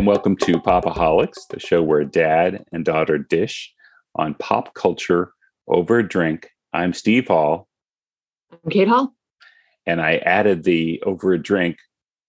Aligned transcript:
and 0.00 0.06
welcome 0.06 0.34
to 0.34 0.54
Popaholics, 0.54 1.46
the 1.50 1.60
show 1.60 1.82
where 1.82 2.04
dad 2.04 2.64
and 2.72 2.86
daughter 2.86 3.18
dish 3.18 3.70
on 4.14 4.32
pop 4.32 4.72
culture 4.72 5.34
over 5.68 5.98
a 5.98 6.08
drink. 6.08 6.48
I'm 6.72 6.94
Steve 6.94 7.28
Hall, 7.28 7.68
I'm 8.50 8.70
Kate 8.70 8.88
Hall. 8.88 9.12
and 9.84 10.00
I 10.00 10.16
added 10.16 10.64
the 10.64 11.02
over 11.04 11.34
a 11.34 11.38
drink, 11.38 11.76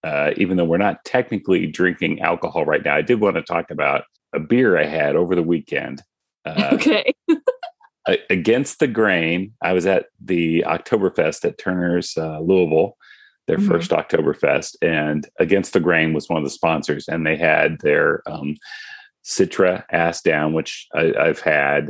uh, 0.03 0.31
even 0.35 0.57
though 0.57 0.65
we're 0.65 0.79
not 0.79 1.05
technically 1.05 1.65
drinking 1.65 2.19
alcohol 2.19 2.65
right 2.65 2.83
now. 2.83 2.97
I 2.97 3.03
did 3.03 3.21
want 3.21 3.37
to 3.37 3.41
talk 3.41 3.71
about 3.71 4.03
a 4.33 4.41
beer 4.41 4.77
I 4.77 4.83
had 4.83 5.15
over 5.15 5.33
the 5.33 5.41
weekend. 5.41 6.01
Uh, 6.43 6.71
okay. 6.73 7.13
against 8.29 8.79
the 8.79 8.87
grain. 8.87 9.53
I 9.61 9.71
was 9.71 9.85
at 9.85 10.07
the 10.19 10.65
Oktoberfest 10.67 11.45
at 11.45 11.57
Turner's 11.57 12.17
uh, 12.17 12.41
Louisville, 12.41 12.97
their 13.47 13.57
Mhm. 13.57 13.67
first 13.67 13.91
Oktoberfest, 13.91 14.75
and 14.81 15.27
against 15.39 15.73
the 15.73 15.79
grain 15.79 16.13
was 16.13 16.29
one 16.29 16.37
of 16.37 16.43
the 16.43 16.49
sponsors, 16.49 17.07
and 17.07 17.25
they 17.25 17.35
had 17.35 17.79
their 17.81 18.21
um, 18.27 18.55
Citra 19.23 19.83
ass 19.91 20.21
down, 20.21 20.53
which 20.53 20.87
I, 20.95 21.13
I've 21.19 21.39
had. 21.41 21.89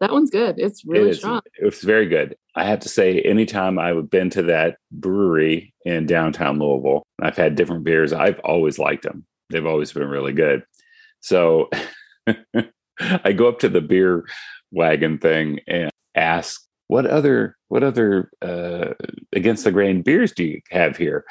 That 0.00 0.12
one's 0.12 0.30
good. 0.30 0.56
It's 0.58 0.84
really 0.84 1.12
strong. 1.14 1.40
It 1.58 1.64
was 1.64 1.80
very 1.80 2.06
good. 2.06 2.36
I 2.54 2.64
have 2.64 2.80
to 2.80 2.88
say, 2.88 3.20
anytime 3.22 3.78
I've 3.78 4.10
been 4.10 4.28
to 4.30 4.42
that 4.44 4.76
brewery 4.92 5.72
in 5.84 6.06
downtown 6.06 6.58
Louisville, 6.58 7.04
I've 7.20 7.36
had 7.36 7.54
different 7.54 7.84
beers. 7.84 8.12
I've 8.12 8.38
always 8.40 8.78
liked 8.78 9.04
them. 9.04 9.24
They've 9.50 9.66
always 9.66 9.92
been 9.92 10.08
really 10.08 10.32
good. 10.32 10.64
So 11.20 11.70
I 13.00 13.32
go 13.32 13.48
up 13.48 13.60
to 13.60 13.68
the 13.68 13.80
beer 13.80 14.24
wagon 14.70 15.18
thing 15.18 15.60
and 15.66 15.90
ask, 16.14 16.60
"What 16.88 17.06
other 17.06 17.56
what 17.68 17.82
other 17.82 18.30
uh, 18.42 18.94
against 19.32 19.64
the 19.64 19.72
grain 19.72 20.02
beers 20.02 20.32
do 20.32 20.44
you 20.44 20.60
have 20.70 20.96
here?" 20.96 21.24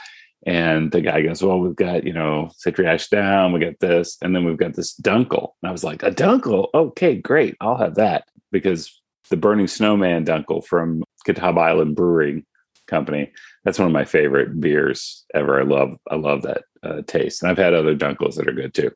And 0.46 0.92
the 0.92 1.02
guy 1.02 1.22
goes, 1.22 1.42
"Well, 1.42 1.60
we've 1.60 1.76
got 1.76 2.04
you 2.04 2.14
know 2.14 2.52
Citra 2.66 2.86
Ass 2.86 3.08
Down, 3.08 3.54
we 3.54 3.60
got 3.60 3.80
this, 3.80 4.18
and 4.22 4.36
then 4.36 4.46
we've 4.46 4.58
got 4.58 4.74
this 4.74 5.00
Dunkel." 5.00 5.54
And 5.62 5.70
I 5.70 5.72
was 5.72 5.84
like, 5.84 6.04
"A 6.04 6.12
Dunkel? 6.12 6.68
Okay, 6.74 7.16
great, 7.16 7.56
I'll 7.62 7.78
have 7.78 7.96
that." 7.96 8.26
Because 8.52 9.02
the 9.30 9.38
Burning 9.38 9.68
Snowman 9.68 10.26
Dunkel 10.26 10.66
from 10.66 11.04
Catawba 11.26 11.60
Island 11.60 11.96
Brewing 11.96 12.46
Company, 12.88 13.32
that's 13.64 13.80
one 13.80 13.88
of 13.88 13.94
my 13.94 14.06
favorite 14.06 14.60
beers 14.60 15.26
ever. 15.34 15.60
I 15.60 15.64
love 15.64 15.98
I 16.12 16.16
love 16.16 16.42
that 16.44 16.64
uh, 16.84 17.02
taste, 17.08 17.42
and 17.42 17.50
I've 17.50 17.58
had 17.58 17.74
other 17.74 17.96
Dunkels 17.96 18.36
that 18.36 18.48
are 18.48 18.54
good 18.54 18.74
too. 18.74 18.92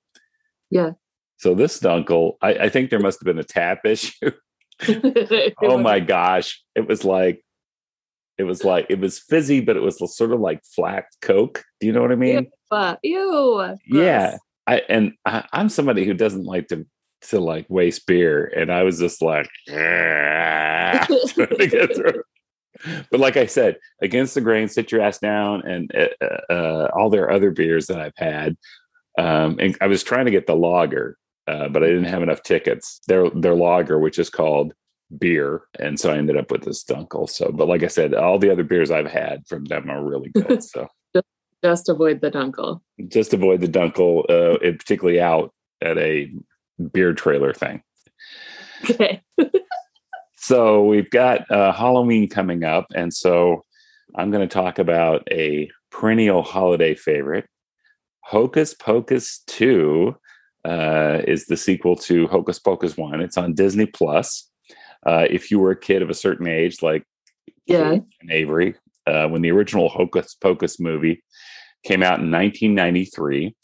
Yeah. 0.69 0.91
So 1.37 1.53
this 1.53 1.79
Dunkel, 1.79 2.33
I, 2.41 2.53
I 2.53 2.69
think 2.69 2.89
there 2.89 2.99
must 2.99 3.19
have 3.19 3.25
been 3.25 3.39
a 3.39 3.43
tap 3.43 3.81
issue. 3.85 4.31
oh 5.63 5.77
my 5.77 5.99
gosh 5.99 6.61
it 6.75 6.87
was 6.87 7.03
like 7.03 7.43
it 8.37 8.43
was 8.43 8.63
like 8.63 8.85
it 8.89 8.99
was 8.99 9.19
fizzy 9.19 9.59
but 9.59 9.75
it 9.75 9.81
was 9.81 9.97
sort 10.15 10.31
of 10.31 10.39
like 10.39 10.63
flat 10.63 11.05
coke 11.21 11.63
do 11.79 11.87
you 11.87 11.93
know 11.93 12.01
what 12.01 12.11
i 12.11 12.15
mean 12.15 12.49
But 12.69 12.99
ew. 13.03 13.75
yeah 13.85 14.37
i 14.67 14.81
and 14.89 15.13
I, 15.25 15.45
i'm 15.51 15.69
somebody 15.69 16.05
who 16.05 16.13
doesn't 16.13 16.43
like 16.43 16.67
to 16.67 16.85
to 17.23 17.39
like 17.39 17.65
waste 17.69 18.05
beer 18.05 18.45
and 18.45 18.71
i 18.71 18.83
was 18.83 18.99
just 18.99 19.21
like 19.21 19.49
trying 21.33 21.57
to 21.57 21.67
get 21.67 21.95
through. 21.95 22.23
but 23.11 23.19
like 23.19 23.37
i 23.37 23.47
said 23.47 23.77
against 24.01 24.35
the 24.35 24.41
grain 24.41 24.67
sit 24.67 24.91
your 24.91 25.01
ass 25.01 25.17
down 25.17 25.63
and 25.65 25.91
uh, 25.95 26.53
uh, 26.53 26.89
all 26.95 27.09
their 27.09 27.31
other 27.31 27.49
beers 27.49 27.87
that 27.87 27.99
i've 27.99 28.13
had 28.17 28.55
um 29.17 29.57
and 29.59 29.75
i 29.81 29.87
was 29.87 30.03
trying 30.03 30.25
to 30.25 30.31
get 30.31 30.45
the 30.45 30.55
lager 30.55 31.17
uh, 31.47 31.67
but 31.69 31.83
i 31.83 31.87
didn't 31.87 32.03
have 32.05 32.23
enough 32.23 32.41
tickets 32.43 32.99
their 33.07 33.29
their 33.31 33.55
lager 33.55 33.99
which 33.99 34.19
is 34.19 34.29
called 34.29 34.73
beer 35.17 35.61
and 35.79 35.99
so 35.99 36.11
i 36.11 36.17
ended 36.17 36.35
up 36.37 36.51
with 36.51 36.63
this 36.63 36.83
dunkel 36.83 37.29
so 37.29 37.51
but 37.51 37.67
like 37.67 37.83
i 37.83 37.87
said 37.87 38.13
all 38.13 38.37
the 38.37 38.51
other 38.51 38.63
beers 38.63 38.91
i've 38.91 39.09
had 39.09 39.41
from 39.47 39.63
them 39.65 39.89
are 39.89 40.03
really 40.03 40.29
good 40.29 40.61
so 40.63 40.87
Just 41.63 41.89
avoid 41.89 42.21
the 42.21 42.29
dunkel. 42.29 42.81
just 43.07 43.33
avoid 43.33 43.61
the 43.61 43.67
dunkel 43.67 44.23
uh 44.29 44.57
particularly 44.59 45.19
out 45.21 45.53
at 45.81 45.97
a 45.97 46.31
beer 46.93 47.13
trailer 47.13 47.53
thing 47.53 47.81
Okay. 48.89 49.21
so 50.35 50.83
we've 50.83 51.09
got 51.09 51.49
uh, 51.49 51.71
halloween 51.71 52.27
coming 52.29 52.63
up 52.63 52.85
and 52.93 53.13
so 53.13 53.63
i'm 54.15 54.29
going 54.29 54.47
to 54.47 54.53
talk 54.53 54.77
about 54.77 55.27
a 55.31 55.69
perennial 55.89 56.43
holiday 56.43 56.93
favorite 56.93 57.47
hocus 58.23 58.73
pocus 58.73 59.41
2 59.47 60.15
uh, 60.67 61.21
is 61.27 61.45
the 61.45 61.55
sequel 61.57 61.95
to 61.95 62.27
hocus 62.27 62.59
pocus 62.59 62.97
1 62.97 63.21
it's 63.21 63.37
on 63.37 63.53
disney 63.53 63.85
plus. 63.85 64.49
Uh, 65.05 65.25
if 65.29 65.49
you 65.51 65.59
were 65.59 65.71
a 65.71 65.79
kid 65.79 66.01
of 66.01 66.09
a 66.09 66.13
certain 66.25 66.47
age 66.47 66.81
like 66.81 67.03
Yeah. 67.65 67.99
Avery 68.29 68.75
uh, 69.05 69.27
when 69.29 69.41
the 69.41 69.51
original 69.51 69.87
hocus 69.89 70.35
pocus 70.35 70.79
movie 70.79 71.23
came 71.85 72.03
out 72.03 72.19
in 72.19 72.29
1993 72.31 73.55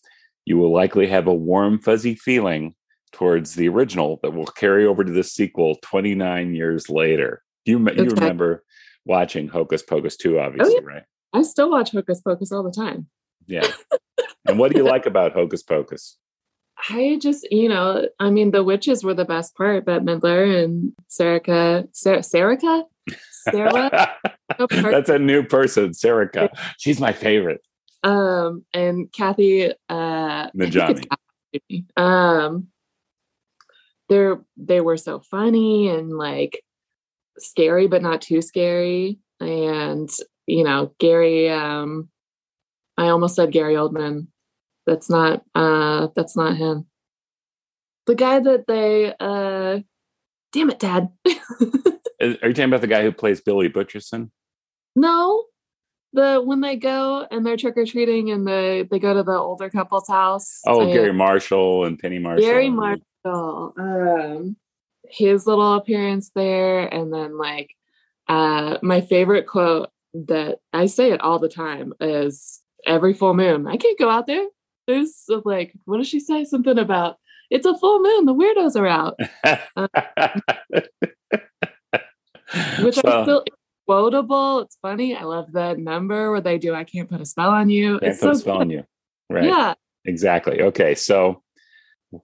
you 0.46 0.58
will 0.58 0.72
likely 0.72 1.08
have 1.08 1.28
a 1.28 1.34
warm 1.34 1.80
fuzzy 1.82 2.16
feeling 2.16 2.74
towards 3.12 3.56
the 3.56 3.68
original 3.70 4.20
that 4.24 4.32
will 4.34 4.46
carry 4.46 4.86
over 4.86 5.04
to 5.04 5.12
the 5.12 5.24
sequel 5.24 5.78
29 5.84 6.54
years 6.56 6.90
later. 6.90 7.44
You, 7.66 7.78
you 7.80 7.86
Okay. 7.86 8.04
remember 8.16 8.64
watching 9.06 9.48
hocus 9.50 9.84
pocus 9.84 10.16
2 10.18 10.40
obviously 10.40 10.82
right? 10.84 11.04
I 11.34 11.42
still 11.44 11.70
watch 11.72 11.92
Hocus 11.92 12.22
Pocus 12.22 12.52
all 12.52 12.64
the 12.64 12.72
time. 12.72 13.08
yeah. 13.48 13.68
And 14.46 14.60
what 14.60 14.72
do 14.72 14.78
you 14.78 14.84
like 14.84 15.06
about 15.06 15.34
hocus 15.34 15.64
pocus 15.64 16.18
I 16.90 17.18
just, 17.22 17.50
you 17.52 17.70
know, 17.70 18.08
I 18.20 18.30
mean, 18.30 18.52
the 18.52 18.64
witches 18.64 19.04
were 19.04 19.14
the 19.14 19.26
best 19.26 19.56
part, 19.56 19.86
but 19.86 20.04
Midler 20.04 20.64
and 20.64 20.94
Serica, 21.10 21.88
Ser- 21.96 22.18
Serica? 22.20 22.84
Sarah? 23.32 24.16
no, 24.60 24.68
That's 24.70 25.10
a 25.10 25.20
new 25.20 25.44
person 25.44 25.92
Serica. 25.92 26.50
she's 26.78 27.00
my 27.00 27.14
favorite 27.14 27.62
um, 28.04 28.66
and 28.74 29.12
Kathy, 29.12 29.72
uh, 29.72 29.74
I 29.90 30.50
think 30.54 30.76
it's 30.76 31.02
Najimy. 31.56 31.86
Um, 31.96 32.68
they're, 34.10 34.42
they 34.58 34.82
were 34.82 34.98
so 34.98 35.20
funny 35.20 35.90
and 35.90 36.12
like 36.12 36.62
scary, 37.38 37.88
but 37.88 38.02
not 38.02 38.22
too 38.22 38.42
scary. 38.42 39.20
And, 39.40 40.10
you 40.46 40.64
know, 40.64 40.94
Gary, 41.00 41.50
um, 41.50 42.10
I 42.98 43.08
almost 43.08 43.36
said 43.36 43.52
Gary 43.52 43.76
Oldman. 43.76 44.28
That's 44.86 45.10
not, 45.10 45.44
uh, 45.56 46.08
that's 46.16 46.36
not 46.36 46.58
him. 46.58 46.88
The 48.06 48.16
guy 48.16 48.40
that 48.40 48.68
they, 48.68 49.14
uh, 49.20 49.80
damn 50.52 50.70
it, 50.70 50.80
dad. 50.80 51.10
Are 51.26 51.30
you 52.22 52.38
talking 52.40 52.66
about 52.66 52.82
the 52.82 52.88
guy 52.88 53.04
who 53.04 53.12
plays 53.12 53.42
billy 53.42 53.70
butcherson 53.70 54.30
no, 54.96 55.46
the, 56.14 56.42
when 56.44 56.62
they 56.62 56.76
go 56.76 57.26
and 57.30 57.46
they're 57.46 57.58
trick 57.58 57.78
or 57.78 57.86
treating 57.86 58.30
and 58.32 58.48
they, 58.48 58.84
they 58.90 59.00
go 59.00 59.14
to 59.14 59.24
the 59.24 59.32
older 59.32 59.70
couple's 59.70 60.08
house. 60.08 60.62
oh 60.68 60.86
garry 60.94 61.14
marshall 61.14 61.86
and 61.86 61.98
penny 61.98 62.20
marshall 62.20 62.46
Garry 62.46 62.70
Marshall. 62.70 63.74
Um, 63.78 64.56
his 65.10 65.46
little 65.48 65.74
appearance 65.74 66.32
there, 66.36 66.88
and 66.94 67.14
then 67.14 67.38
like 67.38 67.76
uh, 68.28 68.78
my 68.82 69.02
favorite 69.02 69.48
quote 69.48 69.90
that 70.14 70.60
I 70.72 70.86
say 70.86 71.12
it 71.12 71.22
all 71.22 71.40
the 71.40 71.50
time 71.50 71.94
is 72.00 72.62
every 72.86 73.14
full 73.14 73.34
moon. 73.34 73.68
I 73.68 73.78
can't 73.78 73.98
go 73.98 74.10
out 74.10 74.28
there. 74.28 74.46
There's 74.88 75.26
like, 75.46 75.74
what 75.86 75.98
does 75.98 76.08
she 76.08 76.20
say? 76.20 76.44
Something 76.46 76.78
about 76.78 77.18
it's 77.50 77.66
a 77.66 77.78
full 77.78 78.02
moon. 78.02 78.26
The 78.26 78.34
weirdos 78.34 78.76
are 78.76 78.88
out, 78.88 79.16
which 82.84 82.96
So, 82.96 83.02
I 83.06 83.24
still 83.24 83.44
quotable. 83.88 84.60
It's 84.62 84.78
funny. 84.82 85.16
I 85.16 85.24
love 85.24 85.52
the 85.52 85.76
number 85.76 86.32
where 86.32 86.42
they 86.42 86.58
do. 86.58 86.74
I 86.74 86.84
can't 86.84 87.10
put 87.10 87.22
a 87.22 87.26
spell 87.26 87.50
on 87.50 87.70
you. 87.70 88.00
can't 88.00 88.12
it's 88.14 88.22
put 88.22 88.32
a 88.32 88.36
spell 88.36 88.56
good. 88.56 88.62
on 88.62 88.70
you 88.70 88.84
right 89.30 89.44
Yeah. 89.46 89.74
Exactly. 90.06 90.62
Okay. 90.62 90.96
So, 90.96 91.42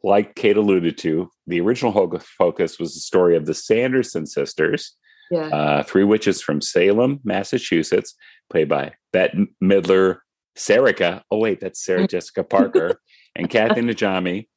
like 0.03 0.35
Kate 0.35 0.57
alluded 0.57 0.97
to, 0.99 1.29
the 1.47 1.61
original 1.61 1.91
Hocus 1.91 2.25
Pocus 2.37 2.77
was 2.79 2.93
the 2.93 2.99
story 2.99 3.35
of 3.35 3.45
the 3.45 3.53
Sanderson 3.53 4.25
sisters, 4.25 4.95
Yeah. 5.31 5.47
uh, 5.47 5.83
three 5.83 6.03
witches 6.03 6.41
from 6.41 6.61
Salem, 6.61 7.19
Massachusetts, 7.23 8.15
played 8.49 8.69
by 8.69 8.93
Bette 9.13 9.47
Midler, 9.63 10.19
Serica. 10.59 11.21
Oh, 11.31 11.37
wait, 11.37 11.59
that's 11.59 11.83
Sarah 11.83 12.03
mm. 12.03 12.09
Jessica 12.09 12.43
Parker, 12.43 12.99
and 13.35 13.49
Kathy 13.49 13.81
Najimy, 13.81 14.47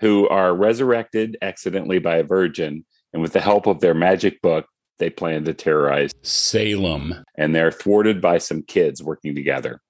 who 0.00 0.28
are 0.28 0.54
resurrected 0.54 1.36
accidentally 1.42 1.98
by 1.98 2.16
a 2.16 2.24
virgin. 2.24 2.84
And 3.12 3.22
with 3.22 3.32
the 3.32 3.40
help 3.40 3.66
of 3.66 3.80
their 3.80 3.94
magic 3.94 4.40
book, 4.40 4.66
they 4.98 5.10
plan 5.10 5.44
to 5.44 5.54
terrorize 5.54 6.12
Salem. 6.22 7.24
And 7.36 7.54
they're 7.54 7.72
thwarted 7.72 8.20
by 8.20 8.38
some 8.38 8.62
kids 8.62 9.02
working 9.02 9.34
together. 9.34 9.80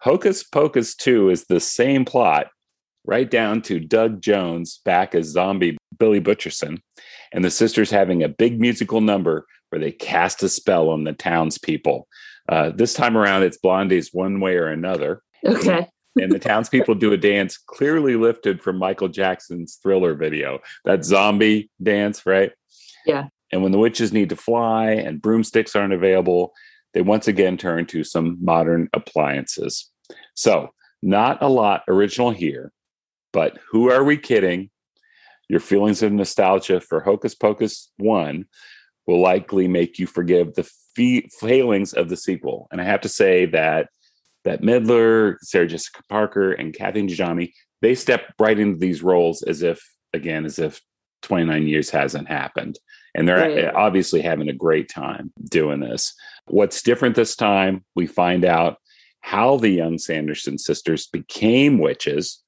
Hocus 0.00 0.44
Pocus 0.44 0.94
2 0.94 1.30
is 1.30 1.46
the 1.46 1.58
same 1.58 2.04
plot, 2.04 2.48
right 3.04 3.28
down 3.28 3.62
to 3.62 3.80
Doug 3.80 4.20
Jones 4.20 4.80
back 4.84 5.14
as 5.14 5.26
zombie 5.26 5.76
Billy 5.98 6.20
Butcherson, 6.20 6.78
and 7.32 7.44
the 7.44 7.50
sisters 7.50 7.90
having 7.90 8.22
a 8.22 8.28
big 8.28 8.60
musical 8.60 9.00
number 9.00 9.46
where 9.70 9.80
they 9.80 9.90
cast 9.90 10.42
a 10.42 10.48
spell 10.48 10.88
on 10.88 11.04
the 11.04 11.12
townspeople. 11.12 12.06
Uh, 12.48 12.70
this 12.70 12.94
time 12.94 13.16
around, 13.16 13.42
it's 13.42 13.58
Blondie's 13.58 14.10
One 14.12 14.40
Way 14.40 14.56
or 14.56 14.68
Another, 14.68 15.22
Okay. 15.44 15.86
and 16.20 16.32
the 16.32 16.38
townspeople 16.38 16.94
do 16.94 17.12
a 17.12 17.16
dance 17.16 17.58
clearly 17.58 18.16
lifted 18.16 18.62
from 18.62 18.78
Michael 18.78 19.08
Jackson's 19.08 19.78
Thriller 19.82 20.14
video. 20.14 20.60
That 20.84 21.04
zombie 21.04 21.70
dance, 21.82 22.24
right? 22.24 22.52
Yeah. 23.04 23.26
And 23.52 23.62
when 23.62 23.72
the 23.72 23.78
witches 23.78 24.12
need 24.12 24.28
to 24.30 24.36
fly 24.36 24.90
and 24.92 25.22
broomsticks 25.22 25.76
aren't 25.76 25.92
available, 25.92 26.52
they 26.94 27.02
once 27.02 27.28
again 27.28 27.56
turn 27.56 27.86
to 27.86 28.02
some 28.04 28.38
modern 28.42 28.88
appliances. 28.94 29.90
So, 30.34 30.70
not 31.02 31.42
a 31.42 31.48
lot 31.48 31.82
original 31.88 32.30
here, 32.30 32.72
But 33.32 33.58
who 33.70 33.90
are 33.90 34.02
we 34.04 34.16
kidding? 34.16 34.70
Your 35.48 35.60
feelings 35.60 36.02
of 36.02 36.12
nostalgia 36.12 36.80
for 36.80 37.00
Hocus 37.00 37.34
Pocus 37.34 37.90
1 37.98 38.46
will 39.06 39.20
likely 39.20 39.68
make 39.68 39.98
you 39.98 40.06
forgive 40.06 40.54
the 40.54 40.68
fe- 40.98 41.28
failings 41.38 41.92
of 41.92 42.08
the 42.08 42.16
sequel. 42.16 42.66
And 42.72 42.80
I 42.80 42.84
have 42.84 43.00
to 43.02 43.08
say 43.08 43.46
that 43.46 43.88
that 44.44 44.62
Midler, 44.62 45.36
Sarah 45.42 45.66
Jessica 45.66 46.02
Parker, 46.08 46.52
and 46.52 46.74
Kathy 46.74 47.02
Najimy, 47.02 47.52
they 47.82 47.94
step 47.94 48.32
right 48.38 48.58
into 48.58 48.78
these 48.78 49.02
roles 49.02 49.42
as 49.42 49.62
if, 49.62 49.80
again, 50.14 50.44
as 50.44 50.58
if 50.58 50.80
29 51.22 51.66
years 51.66 51.90
hasn't 51.90 52.28
happened. 52.28 52.78
And 53.14 53.26
they're 53.26 53.48
right. 53.48 53.64
Eh, 53.64 53.72
obviously 53.74 54.20
having 54.20 54.48
a 54.48 54.54
great 54.54 54.88
time 54.88 55.32
doing 55.50 55.80
this. 55.80 56.14
What's 56.46 56.82
different 56.82 57.16
this 57.16 57.36
time, 57.36 57.84
we 57.94 58.06
find 58.06 58.44
out 58.44 58.78
how 59.20 59.56
the 59.56 59.70
young 59.70 59.98
Sanderson 59.98 60.56
sisters 60.56 61.08
became 61.08 61.78
witches 61.78 62.42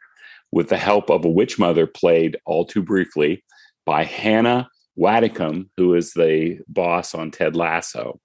with 0.52 0.69
the 0.69 0.79
help 0.79 1.11
of 1.11 1.25
a 1.25 1.31
witch 1.31 1.58
mother 1.58 1.87
played 1.87 2.38
all 2.47 2.64
too 2.64 2.82
briefly 2.82 3.44
by 3.85 4.05
Hannah 4.05 4.69
Waddingham, 4.99 5.69
who 5.76 5.94
is 5.94 6.12
the 6.12 6.61
boss 6.69 7.14
on 7.14 7.31
Ted 7.31 7.56
Lasso. 7.56 8.20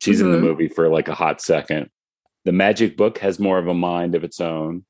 She's 0.00 0.18
mm-hmm. 0.18 0.26
in 0.26 0.32
the 0.32 0.38
mm-hmm. 0.38 0.46
movie 0.46 0.68
for 0.68 0.88
like 0.88 1.08
a 1.08 1.14
hot 1.14 1.40
second. 1.40 1.90
The 2.44 2.52
magic 2.52 2.96
book 2.96 3.18
has 3.18 3.38
more 3.38 3.58
of 3.58 3.66
a 3.68 3.74
mind 3.74 4.14
of 4.14 4.24
its 4.24 4.40
own. 4.40 4.84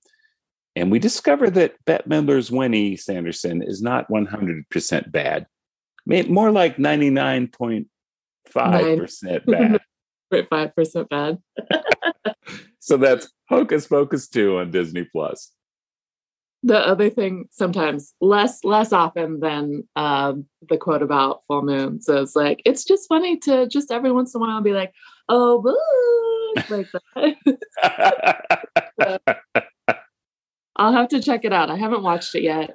And 0.76 0.92
we 0.92 0.98
discover 0.98 1.50
that 1.50 1.74
Bette 1.86 2.08
Midler's 2.08 2.50
Winnie 2.52 2.96
Sanderson 2.96 3.62
is 3.62 3.82
not 3.82 4.08
100% 4.08 5.10
bad, 5.10 5.46
more 6.06 6.50
like 6.52 6.76
99.5% 6.76 7.86
bad. 8.54 9.80
5% 10.32 11.08
bad. 11.08 11.38
so 12.78 12.96
that's 12.96 13.32
Hocus 13.48 13.86
Pocus 13.86 14.28
2 14.28 14.58
on 14.58 14.70
Disney 14.70 15.04
Plus. 15.04 15.52
The 16.64 16.78
other 16.78 17.08
thing, 17.08 17.46
sometimes 17.50 18.14
less 18.20 18.64
less 18.64 18.92
often 18.92 19.40
than 19.40 19.86
um, 19.94 20.46
the 20.68 20.76
quote 20.76 21.02
about 21.02 21.44
full 21.46 21.62
moon. 21.62 22.00
So 22.00 22.20
it's 22.20 22.34
like 22.34 22.60
it's 22.64 22.84
just 22.84 23.08
funny 23.08 23.38
to 23.40 23.68
just 23.68 23.92
every 23.92 24.10
once 24.10 24.34
in 24.34 24.40
a 24.40 24.44
while 24.44 24.60
be 24.60 24.72
like, 24.72 24.92
"Oh, 25.28 25.62
boo," 25.62 26.76
like 26.76 26.88
that. 26.92 28.38
so, 29.00 29.18
I'll 30.76 30.92
have 30.92 31.08
to 31.08 31.22
check 31.22 31.44
it 31.44 31.52
out. 31.52 31.70
I 31.70 31.76
haven't 31.76 32.02
watched 32.02 32.34
it 32.34 32.42
yet. 32.42 32.74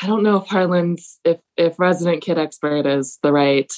I 0.00 0.06
don't 0.06 0.22
know 0.22 0.36
if 0.36 0.48
Harlan's 0.48 1.20
if 1.24 1.38
if 1.56 1.78
Resident 1.78 2.22
Kid 2.22 2.38
Expert 2.38 2.86
is 2.86 3.18
the 3.22 3.32
right 3.32 3.72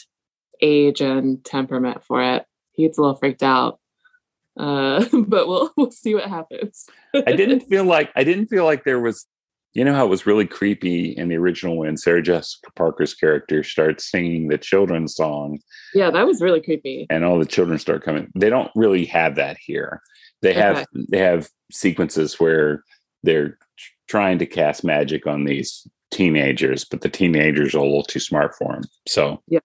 age 0.61 1.01
and 1.01 1.45
temperament 1.45 2.03
for 2.05 2.23
it. 2.23 2.45
He 2.73 2.85
gets 2.85 2.99
a 2.99 3.03
little 3.03 3.17
freaked 3.17 3.43
out. 3.43 3.79
Uh, 4.59 5.05
but 5.27 5.49
we'll 5.49 5.71
we'll 5.77 5.91
see 5.91 6.15
what 6.15 6.29
happens. 6.29 6.87
I 7.15 7.33
didn't 7.33 7.61
feel 7.69 7.85
like 7.85 8.11
I 8.17 8.25
didn't 8.25 8.47
feel 8.47 8.65
like 8.65 8.85
there 8.85 9.01
was 9.01 9.27
you 9.75 9.85
know 9.85 9.95
how 9.95 10.05
it 10.05 10.11
was 10.11 10.27
really 10.27 10.47
creepy 10.47 11.11
in 11.11 11.29
the 11.29 11.37
original 11.37 11.77
when 11.77 11.97
Sarah 11.97 12.23
Jessica 12.23 12.71
Parker's 12.75 13.15
character 13.15 13.63
starts 13.63 14.11
singing 14.11 14.49
the 14.49 14.59
children's 14.59 15.15
song. 15.15 15.61
Yeah, 15.95 16.11
that 16.11 16.27
was 16.27 16.41
really 16.41 16.61
creepy. 16.61 17.07
And 17.11 17.25
all 17.25 17.39
the 17.39 17.47
children 17.47 17.79
start 17.79 18.03
coming. 18.03 18.31
They 18.35 18.51
don't 18.51 18.71
really 18.75 19.05
have 19.07 19.37
that 19.37 19.57
here. 19.59 20.03
They 20.43 20.51
okay. 20.51 20.61
have 20.61 20.87
they 21.09 21.19
have 21.19 21.49
sequences 21.71 22.41
where 22.41 22.83
they're 23.23 23.59
trying 24.09 24.39
to 24.39 24.47
cast 24.47 24.85
magic 24.85 25.27
on 25.27 25.45
these 25.45 25.87
teenagers, 26.11 26.85
but 26.85 27.03
the 27.03 27.09
teenagers 27.09 27.75
are 27.75 27.79
a 27.79 27.83
little 27.83 28.03
too 28.03 28.21
smart 28.21 28.55
for 28.57 28.73
them. 28.73 28.85
So 29.07 29.43
yeah, 29.47 29.61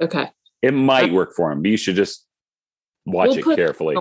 okay, 0.00 0.30
it 0.62 0.72
might 0.72 1.12
work 1.12 1.34
for 1.36 1.50
them, 1.50 1.62
but 1.62 1.70
you 1.70 1.76
should 1.76 1.96
just 1.96 2.26
watch 3.04 3.36
we'll 3.36 3.50
it 3.50 3.56
carefully. 3.56 3.96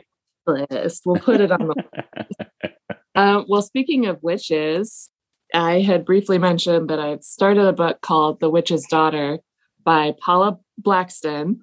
List. 0.48 1.04
We'll 1.06 1.22
put 1.22 1.42
it 1.42 1.51
on 1.51 1.68
the 1.68 2.74
uh, 3.16 3.44
well, 3.48 3.62
speaking 3.62 4.06
of 4.06 4.22
witches, 4.22 5.10
I 5.54 5.81
had 5.81 6.06
briefly 6.06 6.38
mentioned 6.38 6.90
that 6.90 7.00
I 7.00 7.07
had 7.07 7.24
started 7.24 7.66
a 7.66 7.74
book 7.74 8.01
called 8.01 8.40
The 8.40 8.50
Witch's 8.50 8.86
Daughter 8.90 9.40
by 9.84 10.16
Paula 10.19 10.60
Brackston. 10.81 11.60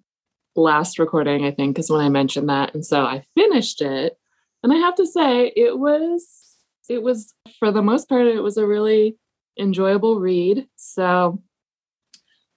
Last 0.57 0.99
recording, 0.99 1.45
I 1.45 1.53
think, 1.53 1.79
is 1.79 1.91
when 1.91 2.01
I 2.01 2.09
mentioned 2.09 2.49
that. 2.49 2.75
And 2.75 2.85
so 2.85 3.03
I 3.03 3.25
finished 3.35 3.81
it. 3.81 4.17
And 4.63 4.73
I 4.73 4.77
have 4.77 4.95
to 4.97 5.07
say, 5.07 5.53
it 5.57 5.79
was 5.79 6.41
it 6.91 7.03
was 7.03 7.33
for 7.59 7.71
the 7.71 7.83
most 7.83 8.09
part 8.09 8.27
it 8.27 8.43
was 8.43 8.57
a 8.57 8.67
really 8.67 9.17
enjoyable 9.59 10.19
read 10.19 10.67
so 10.77 11.41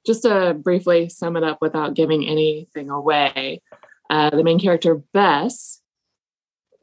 just 0.05 0.23
to 0.23 0.55
briefly 0.55 1.07
sum 1.07 1.37
it 1.37 1.43
up 1.43 1.59
without 1.61 1.93
giving 1.93 2.25
anything 2.25 2.89
away 2.89 3.61
uh, 4.09 4.31
the 4.31 4.43
main 4.43 4.59
character 4.59 5.01
bess 5.13 5.81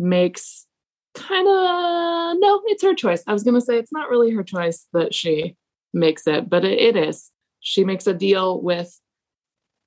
makes 0.01 0.67
kind 1.15 1.47
of 1.47 2.39
no 2.41 2.63
it's 2.67 2.83
her 2.83 2.95
choice. 2.95 3.23
I 3.27 3.33
was 3.33 3.43
going 3.43 3.55
to 3.55 3.61
say 3.61 3.77
it's 3.79 3.93
not 3.93 4.11
really 4.11 4.31
her 4.33 4.43
choice 4.43 4.87
that 4.93 5.15
she 5.15 5.57
makes 5.93 6.27
it 6.27 6.49
but 6.49 6.65
it, 6.65 6.79
it 6.79 6.97
is. 6.97 7.31
She 7.61 7.85
makes 7.85 8.07
a 8.07 8.15
deal 8.15 8.61
with 8.61 8.99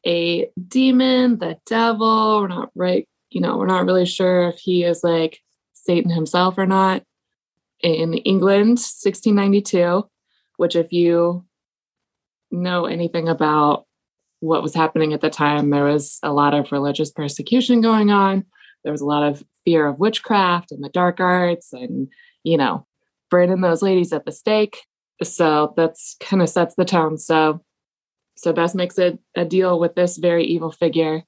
a 0.06 0.50
demon 0.68 1.40
the 1.40 1.58
devil. 1.66 2.42
We're 2.42 2.48
not 2.48 2.70
right 2.76 3.08
you 3.30 3.42
know 3.42 3.58
we're 3.58 3.66
not 3.66 3.86
really 3.86 4.06
sure 4.06 4.50
if 4.50 4.60
he 4.60 4.84
is 4.84 5.04
like 5.04 5.40
satan 5.84 6.10
himself 6.10 6.58
or 6.58 6.66
not. 6.66 7.04
In 7.82 8.14
England, 8.14 8.80
1692, 8.80 10.10
which, 10.56 10.76
if 10.76 10.94
you 10.94 11.44
know 12.50 12.86
anything 12.86 13.28
about 13.28 13.86
what 14.40 14.64
was 14.64 14.74
happening 14.74 15.14
at 15.14 15.20
the 15.20 15.30
time, 15.30 15.70
there 15.70 15.84
was 15.84 16.20
a 16.24 16.32
lot 16.32 16.54
of 16.54 16.72
religious 16.72 17.12
persecution 17.12 17.82
going 17.82 18.10
on. 18.10 18.46
There 18.84 18.94
was 18.94 19.02
a 19.02 19.06
lot 19.06 19.24
of 19.24 19.44
fear 19.66 19.88
of 19.88 20.00
witchcraft 20.00 20.72
and 20.72 20.84
the 20.84 20.90
dark 20.90 21.20
arts 21.20 21.74
and, 21.74 22.08
you 22.44 22.58
know, 22.58 22.86
burning 23.30 23.62
those 23.62 23.82
ladies 23.82 24.14
at 24.14 24.26
the 24.26 24.32
stake. 24.32 24.86
So 25.22 25.74
that's 25.78 26.16
kind 26.20 26.42
of 26.42 26.50
sets 26.50 26.76
the 26.76 26.86
tone. 26.86 27.18
So, 27.18 27.64
so 28.36 28.54
Bess 28.54 28.76
makes 28.76 28.98
a, 28.98 29.18
a 29.36 29.46
deal 29.46 29.80
with 29.80 29.96
this 29.96 30.18
very 30.18 30.46
evil 30.46 30.72
figure 30.72 31.24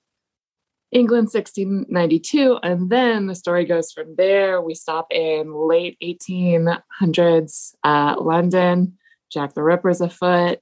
England 0.92 1.28
1692. 1.32 2.60
And 2.64 2.90
then 2.90 3.28
the 3.28 3.36
story 3.36 3.66
goes 3.66 3.92
from 3.92 4.16
there. 4.18 4.62
We 4.62 4.76
stop 4.76 5.08
in 5.12 5.54
late 5.54 5.98
1800s, 6.02 7.74
uh, 7.84 8.16
London. 8.20 8.98
Jack 9.32 9.54
the 9.54 9.64
Ripper's 9.64 10.02
afoot. 10.02 10.60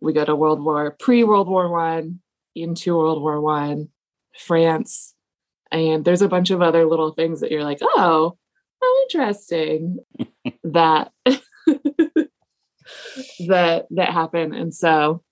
We 0.00 0.12
go 0.12 0.24
to 0.24 0.34
World 0.34 0.64
War, 0.64 0.96
pre 0.98 1.24
World 1.24 1.48
War 1.48 1.70
One, 1.70 2.20
into 2.54 2.96
World 2.96 3.20
War 3.20 3.40
One, 3.40 3.88
France. 4.38 5.13
And 5.74 6.04
there's 6.04 6.22
a 6.22 6.28
bunch 6.28 6.50
of 6.50 6.62
other 6.62 6.86
little 6.86 7.12
things 7.12 7.40
that 7.40 7.50
you're 7.50 7.64
like, 7.64 7.78
oh, 7.82 8.36
how 8.80 9.02
interesting 9.02 9.98
that 10.64 11.12
that 13.48 13.86
that 13.90 14.10
happen. 14.12 14.54
And 14.54 14.74
so 14.74 15.22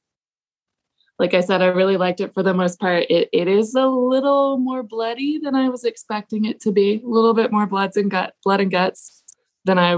like 1.18 1.34
I 1.34 1.40
said, 1.40 1.62
I 1.62 1.66
really 1.66 1.96
liked 1.96 2.20
it 2.20 2.34
for 2.34 2.42
the 2.42 2.54
most 2.54 2.80
part. 2.80 3.04
It 3.08 3.28
it 3.32 3.48
is 3.48 3.74
a 3.74 3.86
little 3.86 4.58
more 4.58 4.82
bloody 4.82 5.38
than 5.38 5.54
I 5.54 5.68
was 5.68 5.84
expecting 5.84 6.44
it 6.44 6.60
to 6.62 6.72
be. 6.72 7.00
A 7.04 7.08
little 7.08 7.34
bit 7.34 7.52
more 7.52 7.66
bloods 7.66 7.96
and 7.96 8.10
gut 8.10 8.34
blood 8.44 8.60
and 8.60 8.70
guts 8.70 9.22
than 9.64 9.78
I 9.78 9.96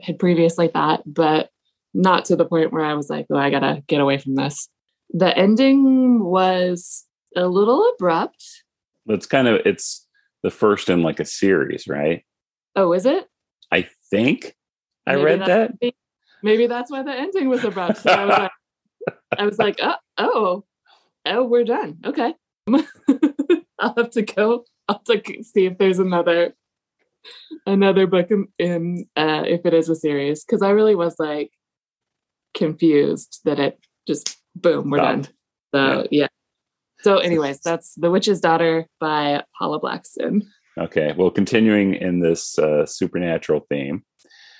had 0.00 0.18
previously 0.18 0.68
thought, 0.68 1.02
but 1.06 1.50
not 1.94 2.24
to 2.26 2.36
the 2.36 2.44
point 2.44 2.72
where 2.72 2.84
I 2.84 2.94
was 2.94 3.08
like, 3.08 3.26
oh, 3.30 3.36
I 3.36 3.50
gotta 3.50 3.82
get 3.86 4.00
away 4.00 4.18
from 4.18 4.34
this. 4.34 4.68
The 5.10 5.36
ending 5.36 6.24
was 6.24 7.06
a 7.36 7.46
little 7.46 7.90
abrupt. 7.94 8.44
It's 9.06 9.26
kind 9.26 9.48
of 9.48 9.60
it's 9.64 10.06
the 10.42 10.50
first 10.50 10.88
in 10.88 11.02
like 11.02 11.20
a 11.20 11.24
series, 11.24 11.86
right? 11.86 12.24
Oh, 12.76 12.92
is 12.92 13.06
it? 13.06 13.28
I 13.70 13.88
think 14.10 14.54
I 15.06 15.14
read 15.14 15.40
that. 15.40 15.72
Maybe, 15.80 15.96
maybe 16.42 16.66
that's 16.66 16.90
why 16.90 17.02
the 17.02 17.12
ending 17.12 17.48
was 17.48 17.64
abrupt. 17.64 17.98
So 17.98 18.10
I 18.10 18.24
was 18.24 18.38
like, 18.38 18.52
I 19.38 19.44
was 19.44 19.58
like, 19.58 19.78
oh, 19.82 19.96
oh, 20.18 20.64
oh, 21.26 21.44
we're 21.44 21.64
done. 21.64 21.98
Okay. 22.04 22.34
I'll 23.78 23.94
have 23.96 24.10
to 24.10 24.22
go. 24.22 24.64
I'll 24.88 25.02
have 25.08 25.22
to 25.22 25.42
see 25.42 25.66
if 25.66 25.78
there's 25.78 25.98
another 25.98 26.54
another 27.66 28.06
book 28.06 28.30
in, 28.30 28.48
in 28.58 29.06
uh, 29.16 29.44
if 29.46 29.64
it 29.64 29.74
is 29.74 29.88
a 29.88 29.94
series 29.94 30.44
because 30.44 30.62
I 30.62 30.70
really 30.70 30.94
was 30.94 31.16
like 31.18 31.52
confused 32.54 33.40
that 33.44 33.58
it 33.58 33.78
just 34.06 34.36
boom 34.54 34.90
we're 34.90 34.98
done. 34.98 35.24
So 35.74 36.06
yeah. 36.10 36.22
yeah. 36.22 36.26
So, 37.02 37.18
anyways, 37.18 37.60
that's 37.60 37.94
The 37.96 38.10
Witch's 38.10 38.40
Daughter 38.40 38.86
by 39.00 39.42
Paula 39.58 39.80
Brackston. 39.80 40.42
Okay. 40.78 41.12
Well, 41.16 41.30
continuing 41.30 41.94
in 41.94 42.20
this 42.20 42.58
uh, 42.58 42.86
supernatural 42.86 43.66
theme, 43.68 44.04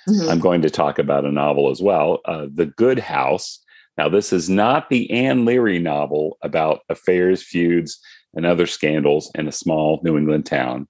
mm-hmm. 0.07 0.29
I'm 0.29 0.39
going 0.39 0.61
to 0.61 0.69
talk 0.69 0.99
about 0.99 1.25
a 1.25 1.31
novel 1.31 1.71
as 1.71 1.81
well, 1.81 2.19
uh, 2.25 2.47
The 2.53 2.67
Good 2.67 2.99
House 2.99 3.63
now, 3.97 4.09
this 4.09 4.33
is 4.33 4.49
not 4.49 4.89
the 4.89 5.09
Anne 5.11 5.45
Leary 5.45 5.79
novel 5.79 6.37
about 6.41 6.81
affairs, 6.89 7.43
feuds, 7.43 7.99
and 8.33 8.45
other 8.45 8.65
scandals 8.65 9.31
in 9.35 9.47
a 9.47 9.51
small 9.51 9.99
New 10.03 10.17
England 10.17 10.45
town, 10.45 10.87